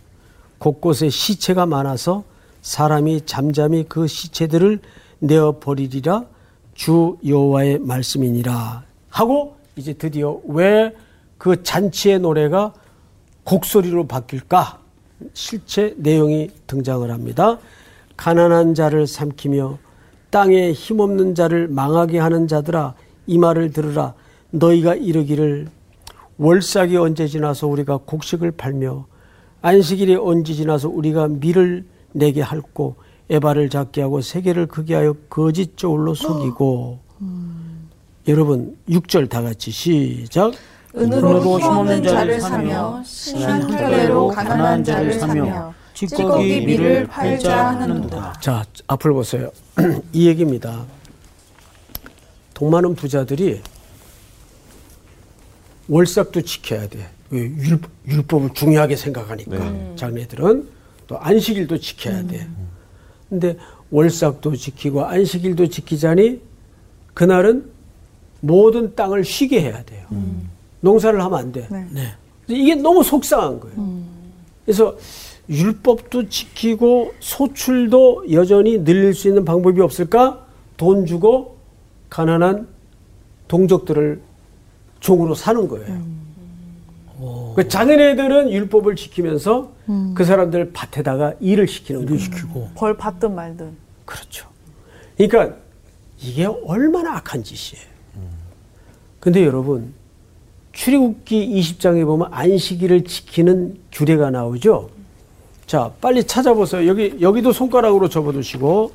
[0.58, 2.24] 곳곳에 시체가 많아서
[2.62, 4.80] 사람이 잠잠히 그 시체들을
[5.18, 6.24] 내어 버리리라
[6.74, 10.92] 주 여호와의 말씀이니라 하고 이제 드디어 왜
[11.44, 12.72] 그 잔치의 노래가
[13.44, 14.80] 곡소리로 바뀔까?
[15.34, 17.58] 실체 내용이 등장을 합니다.
[18.16, 19.78] 가난한 자를 삼키며
[20.30, 22.94] 땅에 힘없는 자를 망하게 하는 자들아
[23.26, 24.14] 이 말을 들으라
[24.52, 25.68] 너희가 이르기를
[26.38, 29.06] 월삭이 언제 지나서 우리가 곡식을 팔며
[29.62, 32.96] 안식일이 언제 지나서 우리가 밀을 내게 할고
[33.30, 36.98] 에바를 작게 하고 세계를 크게 하여 거짓 저울로 속이고.
[38.28, 40.52] 여러분 6절 다 같이 시작.
[40.96, 48.34] 은으로 힘없는 자를 사며 신한 혈례로 가난한 자를 사며 찌꺼기 밀을 팔자 하는도다.
[48.40, 49.50] 자 앞을 보세요.
[50.12, 50.84] 이 얘기입니다.
[52.54, 53.60] 돈 많은 부자들이
[55.88, 57.40] 월삭도 지켜야 돼 왜?
[57.40, 59.92] 율, 율법을 중요하게 생각하니까 네.
[59.96, 60.68] 자기네들은
[61.06, 62.48] 또 안식일도 지켜야 돼
[63.28, 63.56] 근데
[63.90, 66.40] 월삭도 지키고 안식일도 지키자니
[67.14, 67.70] 그날은
[68.40, 70.06] 모든 땅을 쉬게 해야 돼요.
[70.80, 71.66] 농사를 하면 안 돼.
[71.70, 72.12] 네.
[72.44, 74.02] 그래서 이게 너무 속상한 거예요.
[74.64, 74.96] 그래서
[75.48, 80.44] 율법도 지키고 소출도 여전히 늘릴 수 있는 방법이 없을까?
[80.76, 81.56] 돈 주고
[82.10, 82.68] 가난한
[83.48, 84.20] 동족들을
[85.04, 86.02] 종으로 사는 거예요.
[87.54, 89.70] 그 자기네들은 율법을 지키면서
[90.14, 92.18] 그 사람들 밭에다가 일을 시키는 거예요.
[92.18, 92.70] 시키고.
[92.74, 93.76] 벌 받든 말든.
[94.06, 94.48] 그렇죠.
[95.18, 95.56] 그러니까
[96.18, 97.86] 이게 얼마나 악한 짓이에요.
[99.20, 99.92] 근데 여러분,
[100.72, 104.88] 출애굽기 20장에 보면 안식일을 지키는 규례가 나오죠.
[105.66, 106.86] 자, 빨리 찾아보세요.
[106.88, 108.92] 여기 여기도 손가락으로 접어 두시고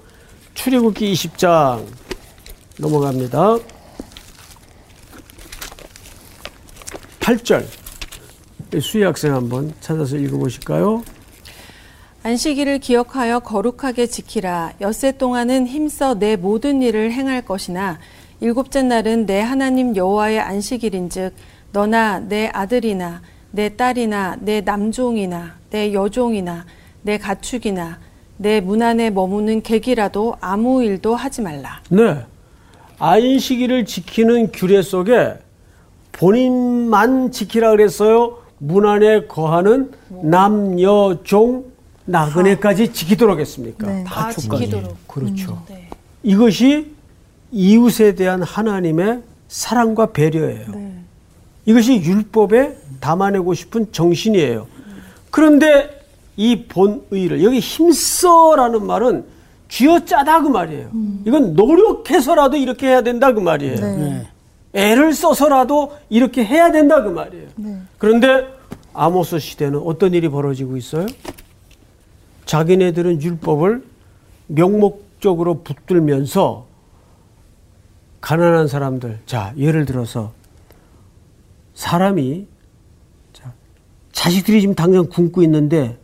[0.56, 1.84] 출애굽기 20장
[2.80, 3.60] 넘어갑니다.
[7.30, 7.63] 8절.
[8.82, 11.04] 수희 학생 한번 찾아서 읽어보실까요?
[12.24, 14.74] 안식일을 기억하여 거룩하게 지키라.
[14.82, 18.00] 엿새 동안은 힘써 내 모든 일을 행할 것이나
[18.42, 21.34] 일곱째 날은 내 하나님 여호와의 안식일인즉
[21.72, 26.65] 너나 내 아들이나 내 딸이나 내 남종이나 내 여종이나
[27.04, 28.00] 내 가축이나
[28.38, 31.82] 내 문 안에 머무는 객이라도 아무 일도 하지 말라.
[31.89, 32.26] 네.
[32.98, 35.38] 안식일을 지키는 규례 속에
[36.19, 38.39] 본인만 지키라 그랬어요.
[38.58, 41.63] 문 안에 거하는 남여 종
[42.03, 43.88] 나그네까지 지키도록 했습니까?
[43.88, 44.03] 네.
[44.03, 44.65] 다 가축까지.
[44.65, 45.08] 지키도록.
[45.08, 45.63] 그렇죠.
[45.69, 45.89] 네.
[46.23, 46.91] 이것이
[47.53, 50.67] 이웃에 대한 하나님의 사랑과 배려예요.
[50.73, 50.93] 네.
[51.65, 54.67] 이것이 율법에 담아내고 싶은 정신이에요.
[55.32, 56.01] 그런데
[56.36, 59.23] 이 본의를 여기 힘써라는 말은
[59.69, 60.89] 쥐어짜다 그 말이에요.
[61.25, 64.25] 이건 노력해서라도 이렇게 해야 된다 그 말이에요.
[64.71, 64.91] 네.
[64.91, 67.47] 애를 써서라도 이렇게 해야 된다 그 말이에요.
[67.55, 67.82] 네.
[67.97, 68.47] 그런데
[68.93, 71.05] 아모스 시대는 어떤 일이 벌어지고 있어요?
[72.45, 73.84] 자기네들은 율법을
[74.47, 76.67] 명목적으로 붙들면서
[78.21, 80.34] 가난한 사람들, 자, 예를 들어서
[81.73, 82.47] 사람이
[83.32, 83.53] 자,
[84.12, 85.97] 자식들이 지금 당장 굶고 있는데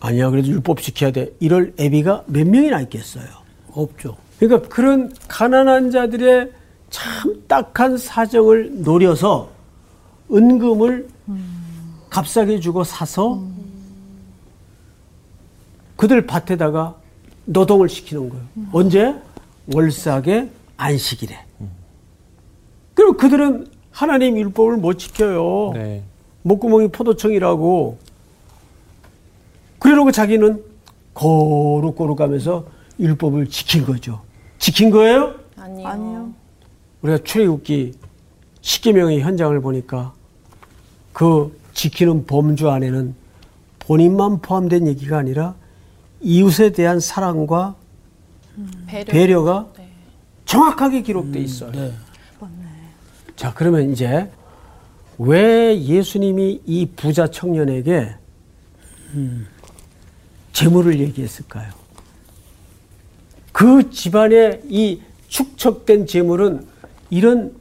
[0.00, 1.32] 아니야, 그래도 율법 지켜야 돼.
[1.40, 3.24] 이럴 애비가 몇 명이나 있겠어요?
[3.72, 4.16] 없죠.
[4.38, 6.52] 그러니까 그런 가난한 자들의
[6.94, 9.50] 참 딱한 사정을 노려서
[10.30, 11.08] 은금을
[12.08, 13.42] 값싸게 주고 사서
[15.96, 16.94] 그들 밭에다가
[17.46, 18.44] 노동을 시키는 거예요.
[18.72, 19.12] 언제?
[19.74, 21.36] 월삭의 안식일에.
[22.94, 25.72] 그리고 그들은 하나님 율법을 못 지켜요.
[25.74, 26.04] 네.
[26.42, 27.98] 목구멍이 포도청이라고.
[29.80, 30.62] 그러고 자기는
[31.14, 32.66] 거룩거룩하면서
[33.00, 34.20] 율법을 지킨 거죠.
[34.60, 35.34] 지킨 거예요?
[35.56, 35.88] 아니요.
[35.88, 36.43] 아니요.
[37.04, 37.92] 우리가 출애굽기
[38.62, 40.14] 십계명의 현장을 보니까
[41.12, 43.14] 그 지키는 범주 안에는
[43.80, 45.54] 본인만 포함된 얘기가 아니라
[46.22, 47.76] 이웃에 대한 사랑과
[48.86, 49.12] 배려.
[49.12, 49.88] 배려 가 네.
[50.46, 51.92] 정확하게 기록돼 있어요.
[53.36, 54.30] 자, 그러면 이제
[55.18, 58.14] 왜 예수님이 이 부자 청년에게
[60.52, 61.70] 재물을 얘기했을까요?
[63.52, 66.73] 그 집안의 이 축적된 재물은
[67.10, 67.54] 이런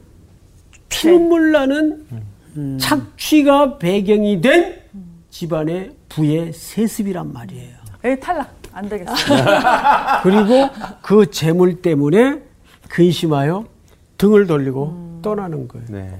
[0.90, 2.06] 피눈물 나는
[2.80, 4.80] 착취가 배경이 된
[5.30, 7.76] 집안의 부의 세습이란 말이에요.
[8.04, 8.64] 에이, 탈락.
[8.74, 9.14] 안 되겠어.
[10.24, 10.70] 그리고
[11.04, 12.42] 그 재물 때문에
[12.90, 13.66] 근심하여
[14.18, 15.86] 등을 돌리고 떠나는 거예요.
[15.90, 16.20] 네.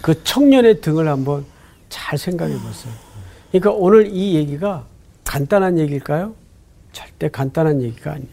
[0.00, 1.44] 그 청년의 등을 한번
[1.88, 2.92] 잘 생각해 보세요.
[3.50, 4.84] 그러니까 오늘 이 얘기가
[5.24, 6.34] 간단한 얘기일까요?
[6.92, 8.30] 절대 간단한 얘기가 아니에요.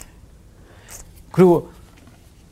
[1.31, 1.71] 그리고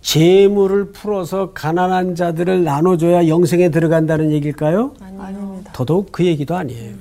[0.06, 4.94] 재물을 풀어서 가난한 자들을 나눠줘야 영생에 들어간다는 얘기일까요?
[5.02, 5.72] 아닙니다.
[5.74, 6.94] 더더욱 그 얘기도 아니에요.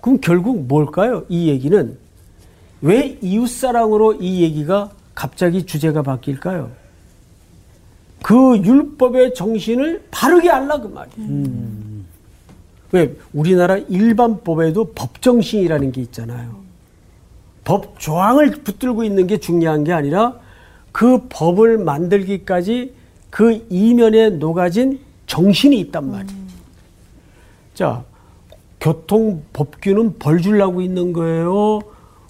[0.00, 1.24] 그럼 결국 뭘까요?
[1.28, 1.98] 이 얘기는
[2.82, 6.70] 왜 이웃사랑으로 이 얘기가 갑자기 주제가 바뀔까요?
[8.22, 12.02] 그 율법의 정신을 바르게 알라 그 말이에요.
[12.92, 16.62] 왜 우리나라 일반법에도 법정신이라는 게 있잖아요.
[17.64, 20.41] 법 조항을 붙들고 있는 게 중요한 게 아니라
[20.92, 22.94] 그 법을 만들기까지
[23.30, 26.42] 그 이면에 녹아진 정신이 있단 말이에요.
[27.74, 28.04] 자,
[28.78, 31.80] 교통 법규는 벌 주려고 있는 거예요.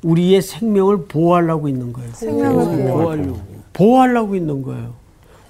[0.05, 2.13] 우리의 생명을 보호하려고 있는 거예요.
[2.13, 3.41] 생명을 보호하려고.
[3.73, 4.95] 보호하려고 있는 거예요.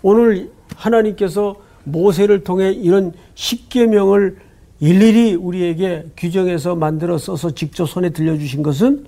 [0.03, 4.37] 오늘 하나님께서 모세를 통해 이런 십계명을
[4.81, 9.07] 일일이 우리에게 규정해서 만들어 써서 직접 손에 들려주신 것은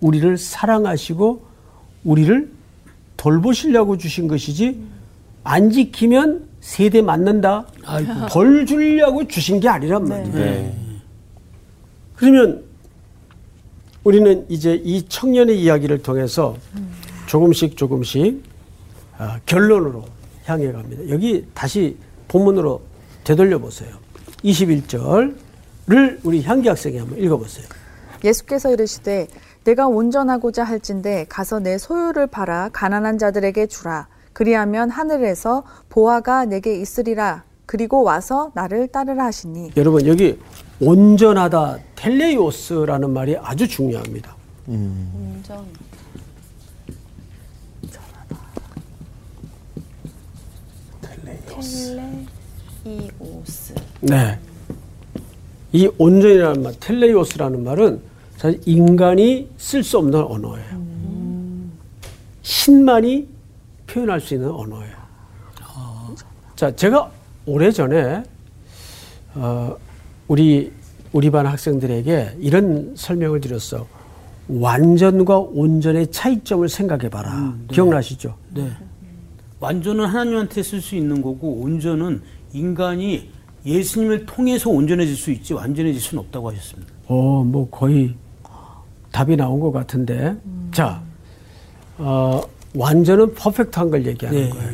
[0.00, 1.42] 우리를 사랑하시고
[2.04, 2.50] 우리를
[3.16, 4.80] 돌보시려고 주신 것이지
[5.44, 7.66] 안 지키면 세대 맞는다.
[8.30, 10.34] 벌 주려고 주신 게 아니란 말이에요.
[10.34, 10.74] 네.
[12.16, 12.64] 그러면
[14.02, 16.56] 우리는 이제 이 청년의 이야기를 통해서
[17.26, 18.42] 조금씩 조금씩
[19.18, 20.04] 아, 결론으로
[20.44, 21.02] 향해 갑니다.
[21.08, 21.96] 여기 다시
[22.28, 22.80] 본문으로
[23.24, 23.90] 되돌려 보세요.
[24.44, 25.36] 21절을
[26.22, 27.66] 우리 향기 학생이 한번 읽어 보세요.
[28.22, 29.26] 예수께서 이르시되
[29.64, 37.44] 내가 온전하고자 할진대 가서 내 소유를 팔아 가난한 자들에게 주라 그리하면 하늘에서 보화가 내게 있으리라
[37.66, 40.38] 그리고 와서 나를 따르라 하시니 여러분 여기
[40.80, 44.36] 온전하다 텔레이오스라는 말이 아주 중요합니다.
[44.68, 45.66] 온전.
[52.84, 53.74] 텔레이오스.
[54.02, 54.38] 네.
[55.72, 58.02] 이 온전이라는 말, 텔레이오스라는 말은
[58.44, 60.84] 사실 인간이 쓸 수 없는 언어예요.
[62.42, 63.26] 신만이
[63.86, 64.94] 표현할 수 있는 언어예요.
[66.54, 67.10] 자, 제가
[67.46, 68.22] 오래 전에
[69.34, 69.74] 어,
[70.28, 70.70] 우리
[71.12, 73.86] 우리 반 학생들에게 이런 설명을 드렸어.
[74.48, 77.56] 완전과 온전의 차이점을 생각해 봐라.
[77.72, 78.34] 기억나시죠?
[78.52, 78.70] 네.
[79.58, 82.20] 완전은 하나님한테 쓸 수 있는 거고 온전은
[82.52, 83.30] 인간이
[83.64, 86.92] 예수님을 통해서 온전해질 수 있지 완전해질 수는 없다고 하셨습니다.
[87.06, 88.14] 어, 뭐 거의
[89.14, 90.34] 답이 나온 것 같은데.
[90.72, 91.00] 자,
[91.98, 92.42] 어,
[92.74, 94.50] 완전은 퍼펙트한 걸 얘기하는 네.
[94.50, 94.72] 거예요.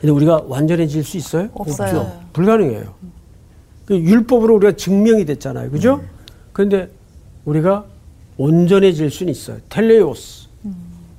[0.00, 1.50] 근데 우리가 완전해질 수 있어요?
[1.52, 1.98] 없어요.
[2.00, 2.20] 없죠.
[2.32, 2.94] 불가능해요.
[3.84, 5.70] 그 율법으로 우리가 증명이 됐잖아요.
[5.70, 6.02] 그죠?
[6.54, 6.88] 그런데
[7.44, 7.84] 우리가
[8.38, 9.58] 온전해질 수는 있어요.
[9.68, 10.48] 텔레오스.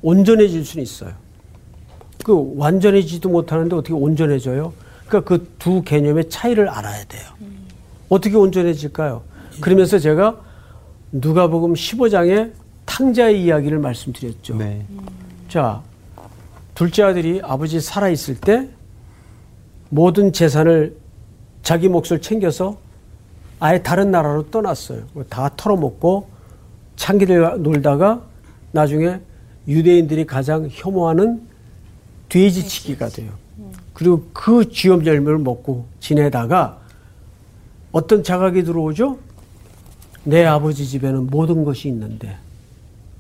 [0.02, 1.12] 온전해질 수는 있어요.
[2.24, 4.74] 그 완전해지도 못하는데 어떻게 온전해져요?
[5.08, 7.22] 그러니까 그 두 개념의 차이를 알아야 돼요.
[8.08, 9.22] 어떻게 온전해질까요?
[9.62, 10.49] 그러면서 제가
[11.12, 12.52] 누가복음 15장의
[12.86, 14.58] 탕자의 이야기를 말씀드렸죠.
[14.58, 14.86] 네.
[15.48, 15.82] 자,
[16.76, 18.70] 둘째 아들이 아버지 살아 있을 때
[19.90, 20.96] 모든 재산을
[21.64, 22.78] 자기 몫을 챙겨서
[23.60, 25.04] 아예 다른 나라로 떠났어요.
[25.30, 26.30] 다 털어먹고
[26.96, 28.22] 창기들 놀다가
[28.72, 29.20] 나중에
[29.68, 31.42] 유대인들이 가장 혐오하는
[32.30, 33.32] 돼지치기가 돼요.
[33.94, 36.80] 그리고 그 쥐염 열매를 먹고 지내다가
[37.92, 39.18] 어떤 자각이 들어오죠?
[40.24, 42.38] 내 아버지 집에는 모든 것이 있는데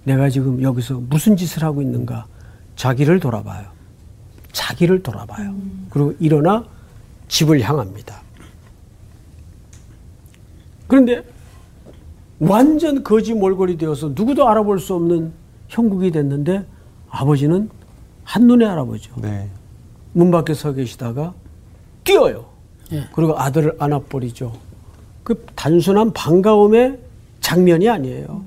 [0.03, 2.25] 내가 지금 여기서 무슨 짓을 하고 있는가?
[2.75, 3.67] 자기를 돌아봐요.
[4.51, 5.53] 자기를 돌아봐요.
[5.89, 6.65] 그리고 일어나
[7.27, 8.21] 집을 향합니다.
[10.87, 11.23] 그런데
[12.39, 15.33] 완전 거지 몰골이 되어서 누구도 알아볼 수 없는
[15.67, 16.65] 형국이 됐는데
[17.09, 17.69] 아버지는
[18.23, 19.13] 한눈에 알아보죠.
[19.21, 19.49] 네.
[20.13, 21.33] 문 밖에 서 계시다가
[22.03, 22.45] 뛰어요.
[23.13, 24.51] 그리고 아들을 안아버리죠.
[25.29, 26.97] 그 단순한 반가움의
[27.39, 28.43] 장면이 아니에요.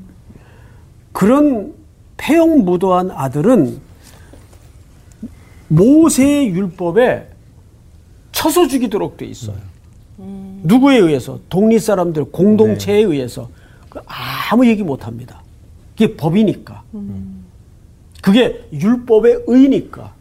[1.13, 1.75] 그런
[2.17, 3.81] 폐영무도한 아들은
[5.69, 7.29] 모세의 율법에
[8.33, 9.59] 쳐서 죽이도록 돼 있어요.
[10.65, 11.39] 누구에 의해서?
[11.49, 13.49] 독립 사람들 공동체에 의해서
[13.89, 14.01] 그
[14.51, 15.41] 아무 얘기 못 합니다.
[15.93, 16.83] 그게 법이니까.
[18.21, 20.15] 그게 율법의 의니까.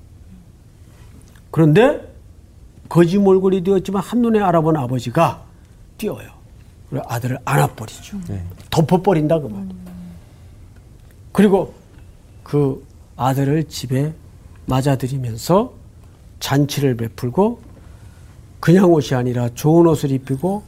[1.50, 2.08] 그런데
[2.88, 5.42] 거짓몰골이 되었지만 한눈에 알아본 아버지가
[5.98, 6.41] 뛰어요.
[6.92, 8.20] 그리고 아들을 안아버리죠.
[8.28, 8.44] 네.
[8.70, 9.66] 덮어버린다 그 말.
[11.32, 11.74] 그리고
[12.44, 14.14] 그 아들을 집에
[14.66, 15.74] 맞아들이면서
[16.42, 17.62] 잔치를 베풀고
[18.60, 20.64] 그냥 옷이 아니라 좋은 옷을 입히고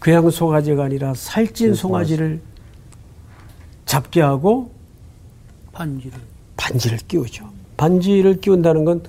[0.00, 2.40] 그냥 송아지가 아니라 살찐 송아지를
[3.86, 4.72] 잡게 하고
[5.72, 6.18] 반지를.
[6.56, 7.48] 반지를 끼우죠.
[7.76, 9.02] 반지를 끼운다는 건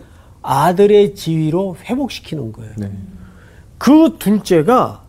[0.44, 2.72] 아들의 지위로 회복시키는 거예요.
[2.78, 2.92] 네.
[3.80, 5.09] 그 둘째가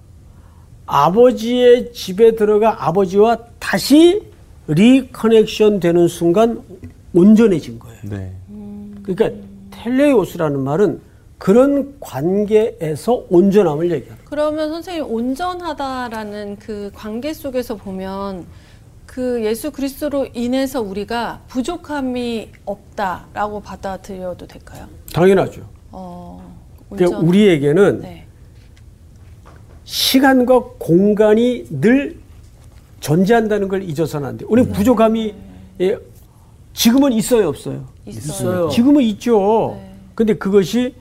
[0.91, 4.23] 아버지의 집에 들어가 아버지와 다시
[4.67, 6.61] 리커넥션 되는 순간
[7.15, 7.99] 온전해진 거예요.
[8.03, 8.33] 네.
[9.05, 9.31] 그러니까
[9.71, 11.01] 텔레오스라는 말은
[11.39, 18.45] 그런 관계에서 온전함을 얘기하는 그러면 선생님 온전하다라는 그 관계 속에서 보면
[19.07, 24.87] 그 예수 그리스도로 인해서 우리가 부족함이 없다라고 받아들여도 될까요?
[25.13, 25.63] 당연하죠.
[25.93, 26.55] 어,
[26.91, 28.27] 그러니까 온전- 우리에게는 네.
[29.95, 32.17] 시간과 공간이 늘
[33.01, 34.49] 존재한다는 걸 잊어서는 안 돼요.
[34.49, 35.35] 우리 부족함이
[35.81, 35.99] 예,
[36.75, 37.87] 지금은 있어요, 없어요?
[38.07, 38.69] 있어요.
[38.69, 39.77] 지금은 있죠.
[39.77, 39.93] 네.
[40.15, 40.95] 근데 그것이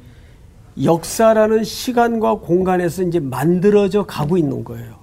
[0.84, 4.96] 역사라는 시간과 공간에서 이제 만들어져 가고 있는 거예요.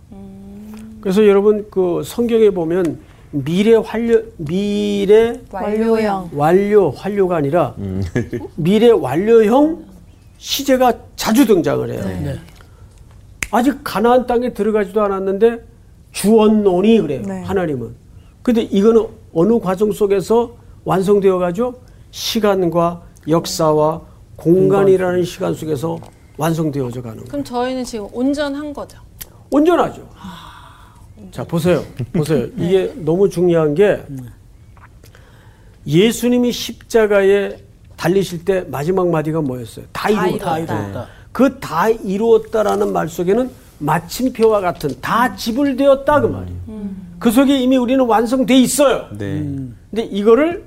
[1.00, 2.98] 그래서 여러분 그 성경에 보면
[3.30, 6.30] 미래 완료 미래 완료형.
[6.32, 7.76] 완료 완료가 아니라
[8.56, 9.84] 미래 완료형
[10.38, 12.02] 시제가 자주 등장을 해요.
[12.04, 12.36] 네.
[13.50, 15.64] 아직 가나안 땅에 들어가지도 않았는데
[16.12, 17.22] 주언론이 그래요.
[17.26, 17.42] 네.
[17.42, 17.94] 하나님은.
[18.42, 21.74] 근데 이거는 어느 과정 속에서 완성되어 가죠?
[22.10, 24.02] 시간과 역사와
[24.36, 25.98] 공간이라는 시간 속에서
[26.36, 27.28] 완성되어져 가는 거예요.
[27.28, 28.98] 그럼 저희는 지금 온전한 거죠.
[29.50, 30.08] 온전하죠.
[31.30, 31.82] 자, 보세요.
[32.12, 32.46] 보세요.
[32.56, 34.02] 이게 너무 중요한 게
[35.86, 37.56] 예수님이 십자가에
[37.96, 39.86] 달리실 때 마지막 마디가 뭐였어요?
[39.92, 40.58] 다 이루었다.
[40.58, 41.08] 이루었다.
[41.36, 46.58] 그 다 이루었다라는 말 속에는 마침표와 같은 다 지불되었다 그 말이에요.
[47.18, 49.08] 그 속에 이미 우리는 완성돼 있어요.
[49.18, 49.40] 네.
[49.90, 50.64] 근데 이거를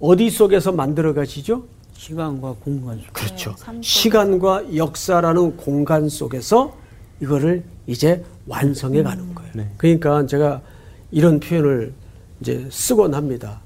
[0.00, 1.64] 어디 속에서 만들어 가시죠?
[1.92, 3.12] 시간과 공간 속.
[3.12, 3.54] 그렇죠.
[3.82, 6.74] 시간과 역사라는 공간 속에서
[7.20, 9.50] 이거를 이제 완성해 가는 거예요.
[9.56, 9.70] 네.
[9.76, 10.62] 그러니까 제가
[11.10, 11.92] 이런 표현을
[12.40, 13.60] 이제 쓰곤 합니다.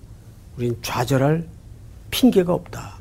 [0.59, 1.47] 우린 좌절할
[2.11, 2.95] 핑계가 없다.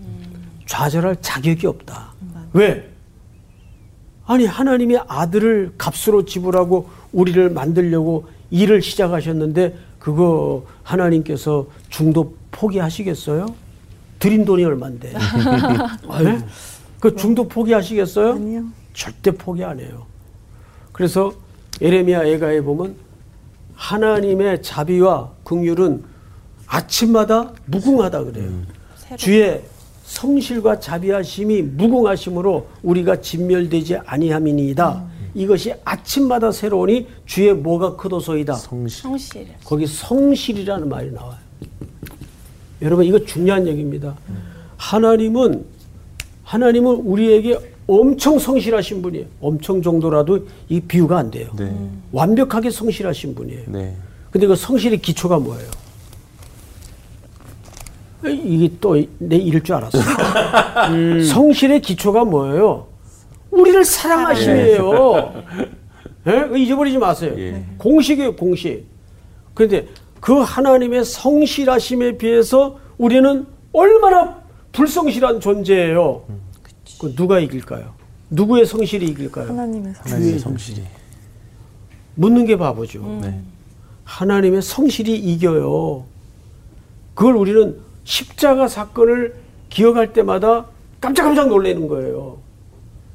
[0.67, 2.11] 좌절할 자격이 없다.
[2.53, 2.90] 왜?
[4.32, 13.53] 아니 하나님이 아들을 값으로 지불하고 우리를 만들려고 일을 시작하셨는데 그거 하나님께서 중도 포기하시겠어요?
[14.19, 15.11] 드린 돈이 얼만데?
[16.23, 16.45] 네?
[17.01, 18.32] 그 중도 포기하시겠어요?
[18.32, 18.63] 아니요.
[18.93, 20.05] 절대 포기 안 해요.
[20.93, 21.34] 그래서
[21.82, 22.95] 에레미야 애가에 보면
[23.75, 26.05] 하나님의 자비와 긍휼은
[26.67, 28.49] 아침마다 무궁하다 그래요.
[29.17, 29.61] 주의
[30.12, 35.05] 성실과 자비하심이 무궁하심으로 우리가 진멸되지 아니함이니이다.
[35.34, 38.55] 이것이 아침마다 새로우니 주의 뭐가 크도소이다.
[38.55, 39.01] 성실.
[39.01, 39.47] 성실.
[39.64, 41.38] 거기 성실이라는 말이 나와요.
[42.82, 44.18] 여러분 이거 중요한 얘기입니다.
[44.76, 45.64] 하나님은
[46.43, 47.57] 하나님은 우리에게
[47.88, 49.26] 엄청 성실하신 분이에요.
[49.39, 51.49] 엄청 정도라도 이 비유가 안 돼요.
[51.57, 51.74] 네.
[52.12, 53.64] 완벽하게 성실하신 분이에요.
[53.68, 53.95] 네.
[54.30, 55.70] 근데 그 성실의 기초가 뭐예요?
[58.30, 59.97] 이게 또내 잃을 줄 알았어.
[60.91, 61.24] 음.
[61.24, 62.88] 성실의 기초가 뭐예요?
[63.49, 65.34] 우리를 사랑하심이에요.
[66.28, 66.59] 예?
[66.59, 67.34] 잊어버리지 마세요.
[67.38, 67.63] 예.
[67.78, 68.86] 공식이에요, 공식.
[69.53, 69.88] 그런데
[70.19, 74.39] 그 하나님의 성실하심에 비해서 우리는 얼마나
[74.72, 76.24] 불성실한 존재예요.
[76.99, 77.93] 그 누가 이길까요?
[78.30, 79.47] 누구의 성실이 이길까요?
[79.49, 80.84] 하나님의 성실이.
[82.15, 83.19] 묻는 게 바보죠.
[83.22, 83.41] 네.
[84.03, 86.03] 하나님의 성실이 이겨요.
[87.15, 89.36] 그걸 우리는 십자가 사건을
[89.70, 90.66] 기억할 때마다
[90.99, 92.38] 깜짝깜짝 놀라는 거예요.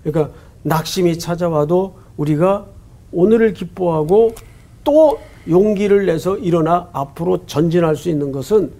[0.03, 2.67] 그러니까 낙심이 찾아와도 우리가
[3.13, 4.35] 오늘을 기뻐하고
[4.85, 5.19] 또
[5.49, 8.73] 용기를 내서 일어나 앞으로 전진할 수 있는 것은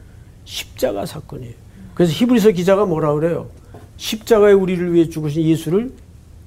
[0.45, 1.55] 십자가 사건이에요.
[1.95, 3.49] 그래서 히브리서 기자가 뭐라 그래요?
[3.97, 5.93] 십자가에 우리를 위해 죽으신 예수를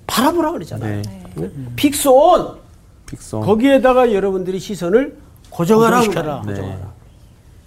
[0.08, 1.02] 바라보라 그러잖아요.
[1.36, 1.52] 네.
[1.76, 2.58] 픽스온
[3.06, 3.42] 픽성.
[3.42, 5.18] 거기에다가 여러분들이 시선을
[5.50, 5.98] 고정하라.
[5.98, 6.44] 고정시켜라.
[6.46, 6.54] 네.
[6.54, 6.94] 고정하라.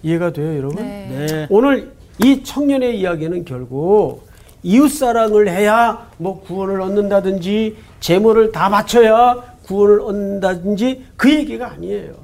[0.03, 0.77] 이해가 돼요, 여러분?
[0.77, 1.27] 네.
[1.27, 1.47] 네.
[1.51, 1.93] 오늘
[2.23, 4.27] 이 청년의 이야기는 결국
[4.63, 12.15] 이웃 사랑을 해야 뭐 구원을 얻는다든지 재물을 다 바쳐야 구원을 얻는다든지 그 얘기가 아니에요.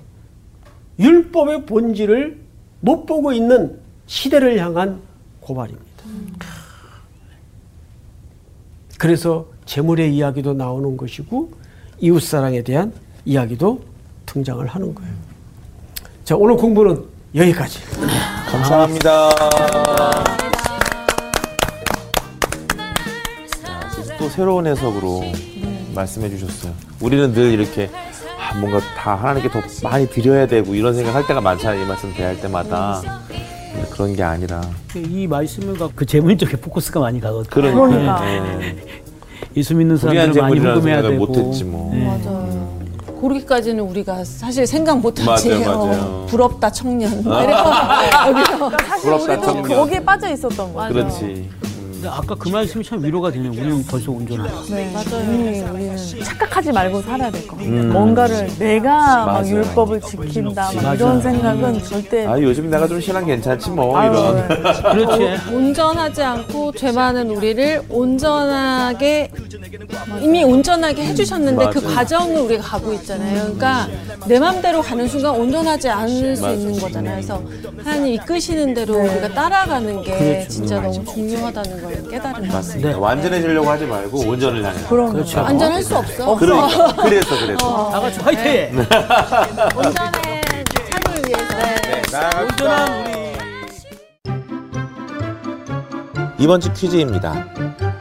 [0.99, 2.39] 율법의 본질을
[2.81, 5.01] 못 보고 있는 시대를 향한
[5.41, 5.87] 고발입니다.
[8.99, 11.53] 그래서 재물의 이야기도 나오는 것이고
[12.01, 12.93] 이웃 사랑에 대한
[13.25, 13.81] 이야기도
[14.27, 15.13] 등장을 하는 거예요.
[16.25, 17.05] 자, 오늘 공부는
[17.35, 17.79] 여기까지.
[18.51, 19.29] 감사합니다.
[23.63, 25.23] 자, 그래서 또 새로운 해석으로
[25.95, 26.73] 말씀해 주셨어요.
[27.01, 27.91] 우리는 늘 이렇게
[28.39, 31.83] 아, 뭔가 다 하나님께 더 많이 드려야 되고 이런 생각할 때가 많잖아요.
[31.83, 33.03] 이 말씀 대할 때마다.
[33.91, 34.63] 그런 게 아니라.
[34.97, 37.51] 이 말씀을 갖고 그 재물 쪽에 포커스가 많이 가거든요.
[37.51, 37.87] 그러니까.
[37.89, 38.57] 그러니까.
[38.59, 38.77] 네.
[39.57, 41.27] 예수 믿는 사람들 많이 생각을 되고.
[41.27, 41.95] 못했지 뭐.
[41.95, 42.05] 네.
[42.05, 42.78] 맞아요.
[43.19, 45.49] 고르기까지는 우리가 사실 생각 못하지.
[45.49, 46.01] 맞아요, 맞아요.
[46.03, 47.23] 어, 부럽다 청년.
[47.25, 47.65] 막 이래서
[48.29, 49.79] 여기서 사실 부럽다, 우리도 청년.
[49.79, 50.93] 거기에 빠져 있었던 거죠.
[50.95, 51.51] 그렇지.
[51.99, 53.51] 근데 아까 그 말씀이 참 위로가 되네요.
[53.51, 54.53] 우리는 벌써 온전하다.
[54.71, 55.73] 네, 맞아요.
[55.75, 57.69] 우리는 착각하지 말고 살아야 될 것 같아요.
[57.73, 57.93] 음.
[57.93, 59.57] 뭔가를 내가 막 맞아요.
[59.57, 60.95] 율법을 지킨다 막.
[60.95, 64.49] 이런 생각은 절대 아 요즘 내가 좀 신앙 괜찮지 뭐 아유, 이런.
[64.95, 65.53] 그렇지.
[65.53, 69.33] 온전하지 않고 죄 많은 우리를 온전하게
[70.21, 71.95] 이미 온전하게 해주셨는데 그 맞아요.
[71.97, 73.43] 과정을 우리가 가고 있잖아요.
[73.43, 73.89] 그러니까
[74.29, 77.15] 내 맘대로 가는 순간 온전하지 않을 수 있는 거잖아요.
[77.17, 77.43] 그래서
[77.83, 82.53] 하나님 이끄시는 대로 우리가 따라가는 게 진짜 너무 중요하다는 걸 깨달은 거예요.
[82.53, 82.99] 맞습니다.
[82.99, 84.79] 완전해지려고 하지 말고 온전을 향해.
[84.89, 85.37] 그런 그렇죠.
[85.39, 85.43] 거.
[85.45, 86.35] 완전할 수 없어.
[86.37, 87.91] 그러니까 그래서 그래서.
[87.91, 88.79] 다 같이 화이팅!
[89.77, 90.43] 온전의
[90.91, 91.57] 삶을 위해서.
[91.57, 92.03] 네.
[92.43, 93.19] 온전한 우리.
[96.39, 97.47] 이번 주 퀴즈입니다.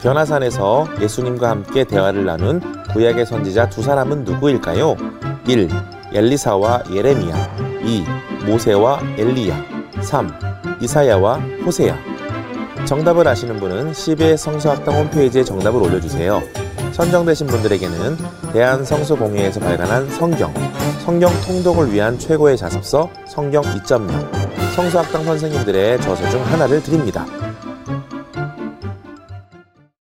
[0.01, 2.61] 변화산에서 예수님과 함께 대화를 나눈
[2.93, 4.95] 구약의 선지자 두 사람은 누구일까요?
[5.47, 5.69] 1.
[6.13, 8.05] 엘리사와 예레미야 2.
[8.45, 9.63] 모세와 엘리야
[10.01, 10.29] 3.
[10.79, 11.97] 이사야와 호세야
[12.87, 16.41] 정답을 아시는 분은 CBS 성서학당 홈페이지에 정답을 올려주세요.
[16.93, 18.17] 선정되신 분들에게는
[18.53, 20.53] 대한성서공회에서 발간한 성경,
[21.03, 24.09] 성경 통독을 위한 최고의 자습서 성경 2.0,
[24.73, 27.25] 성서학당 선생님들의 저서 중 하나를 드립니다.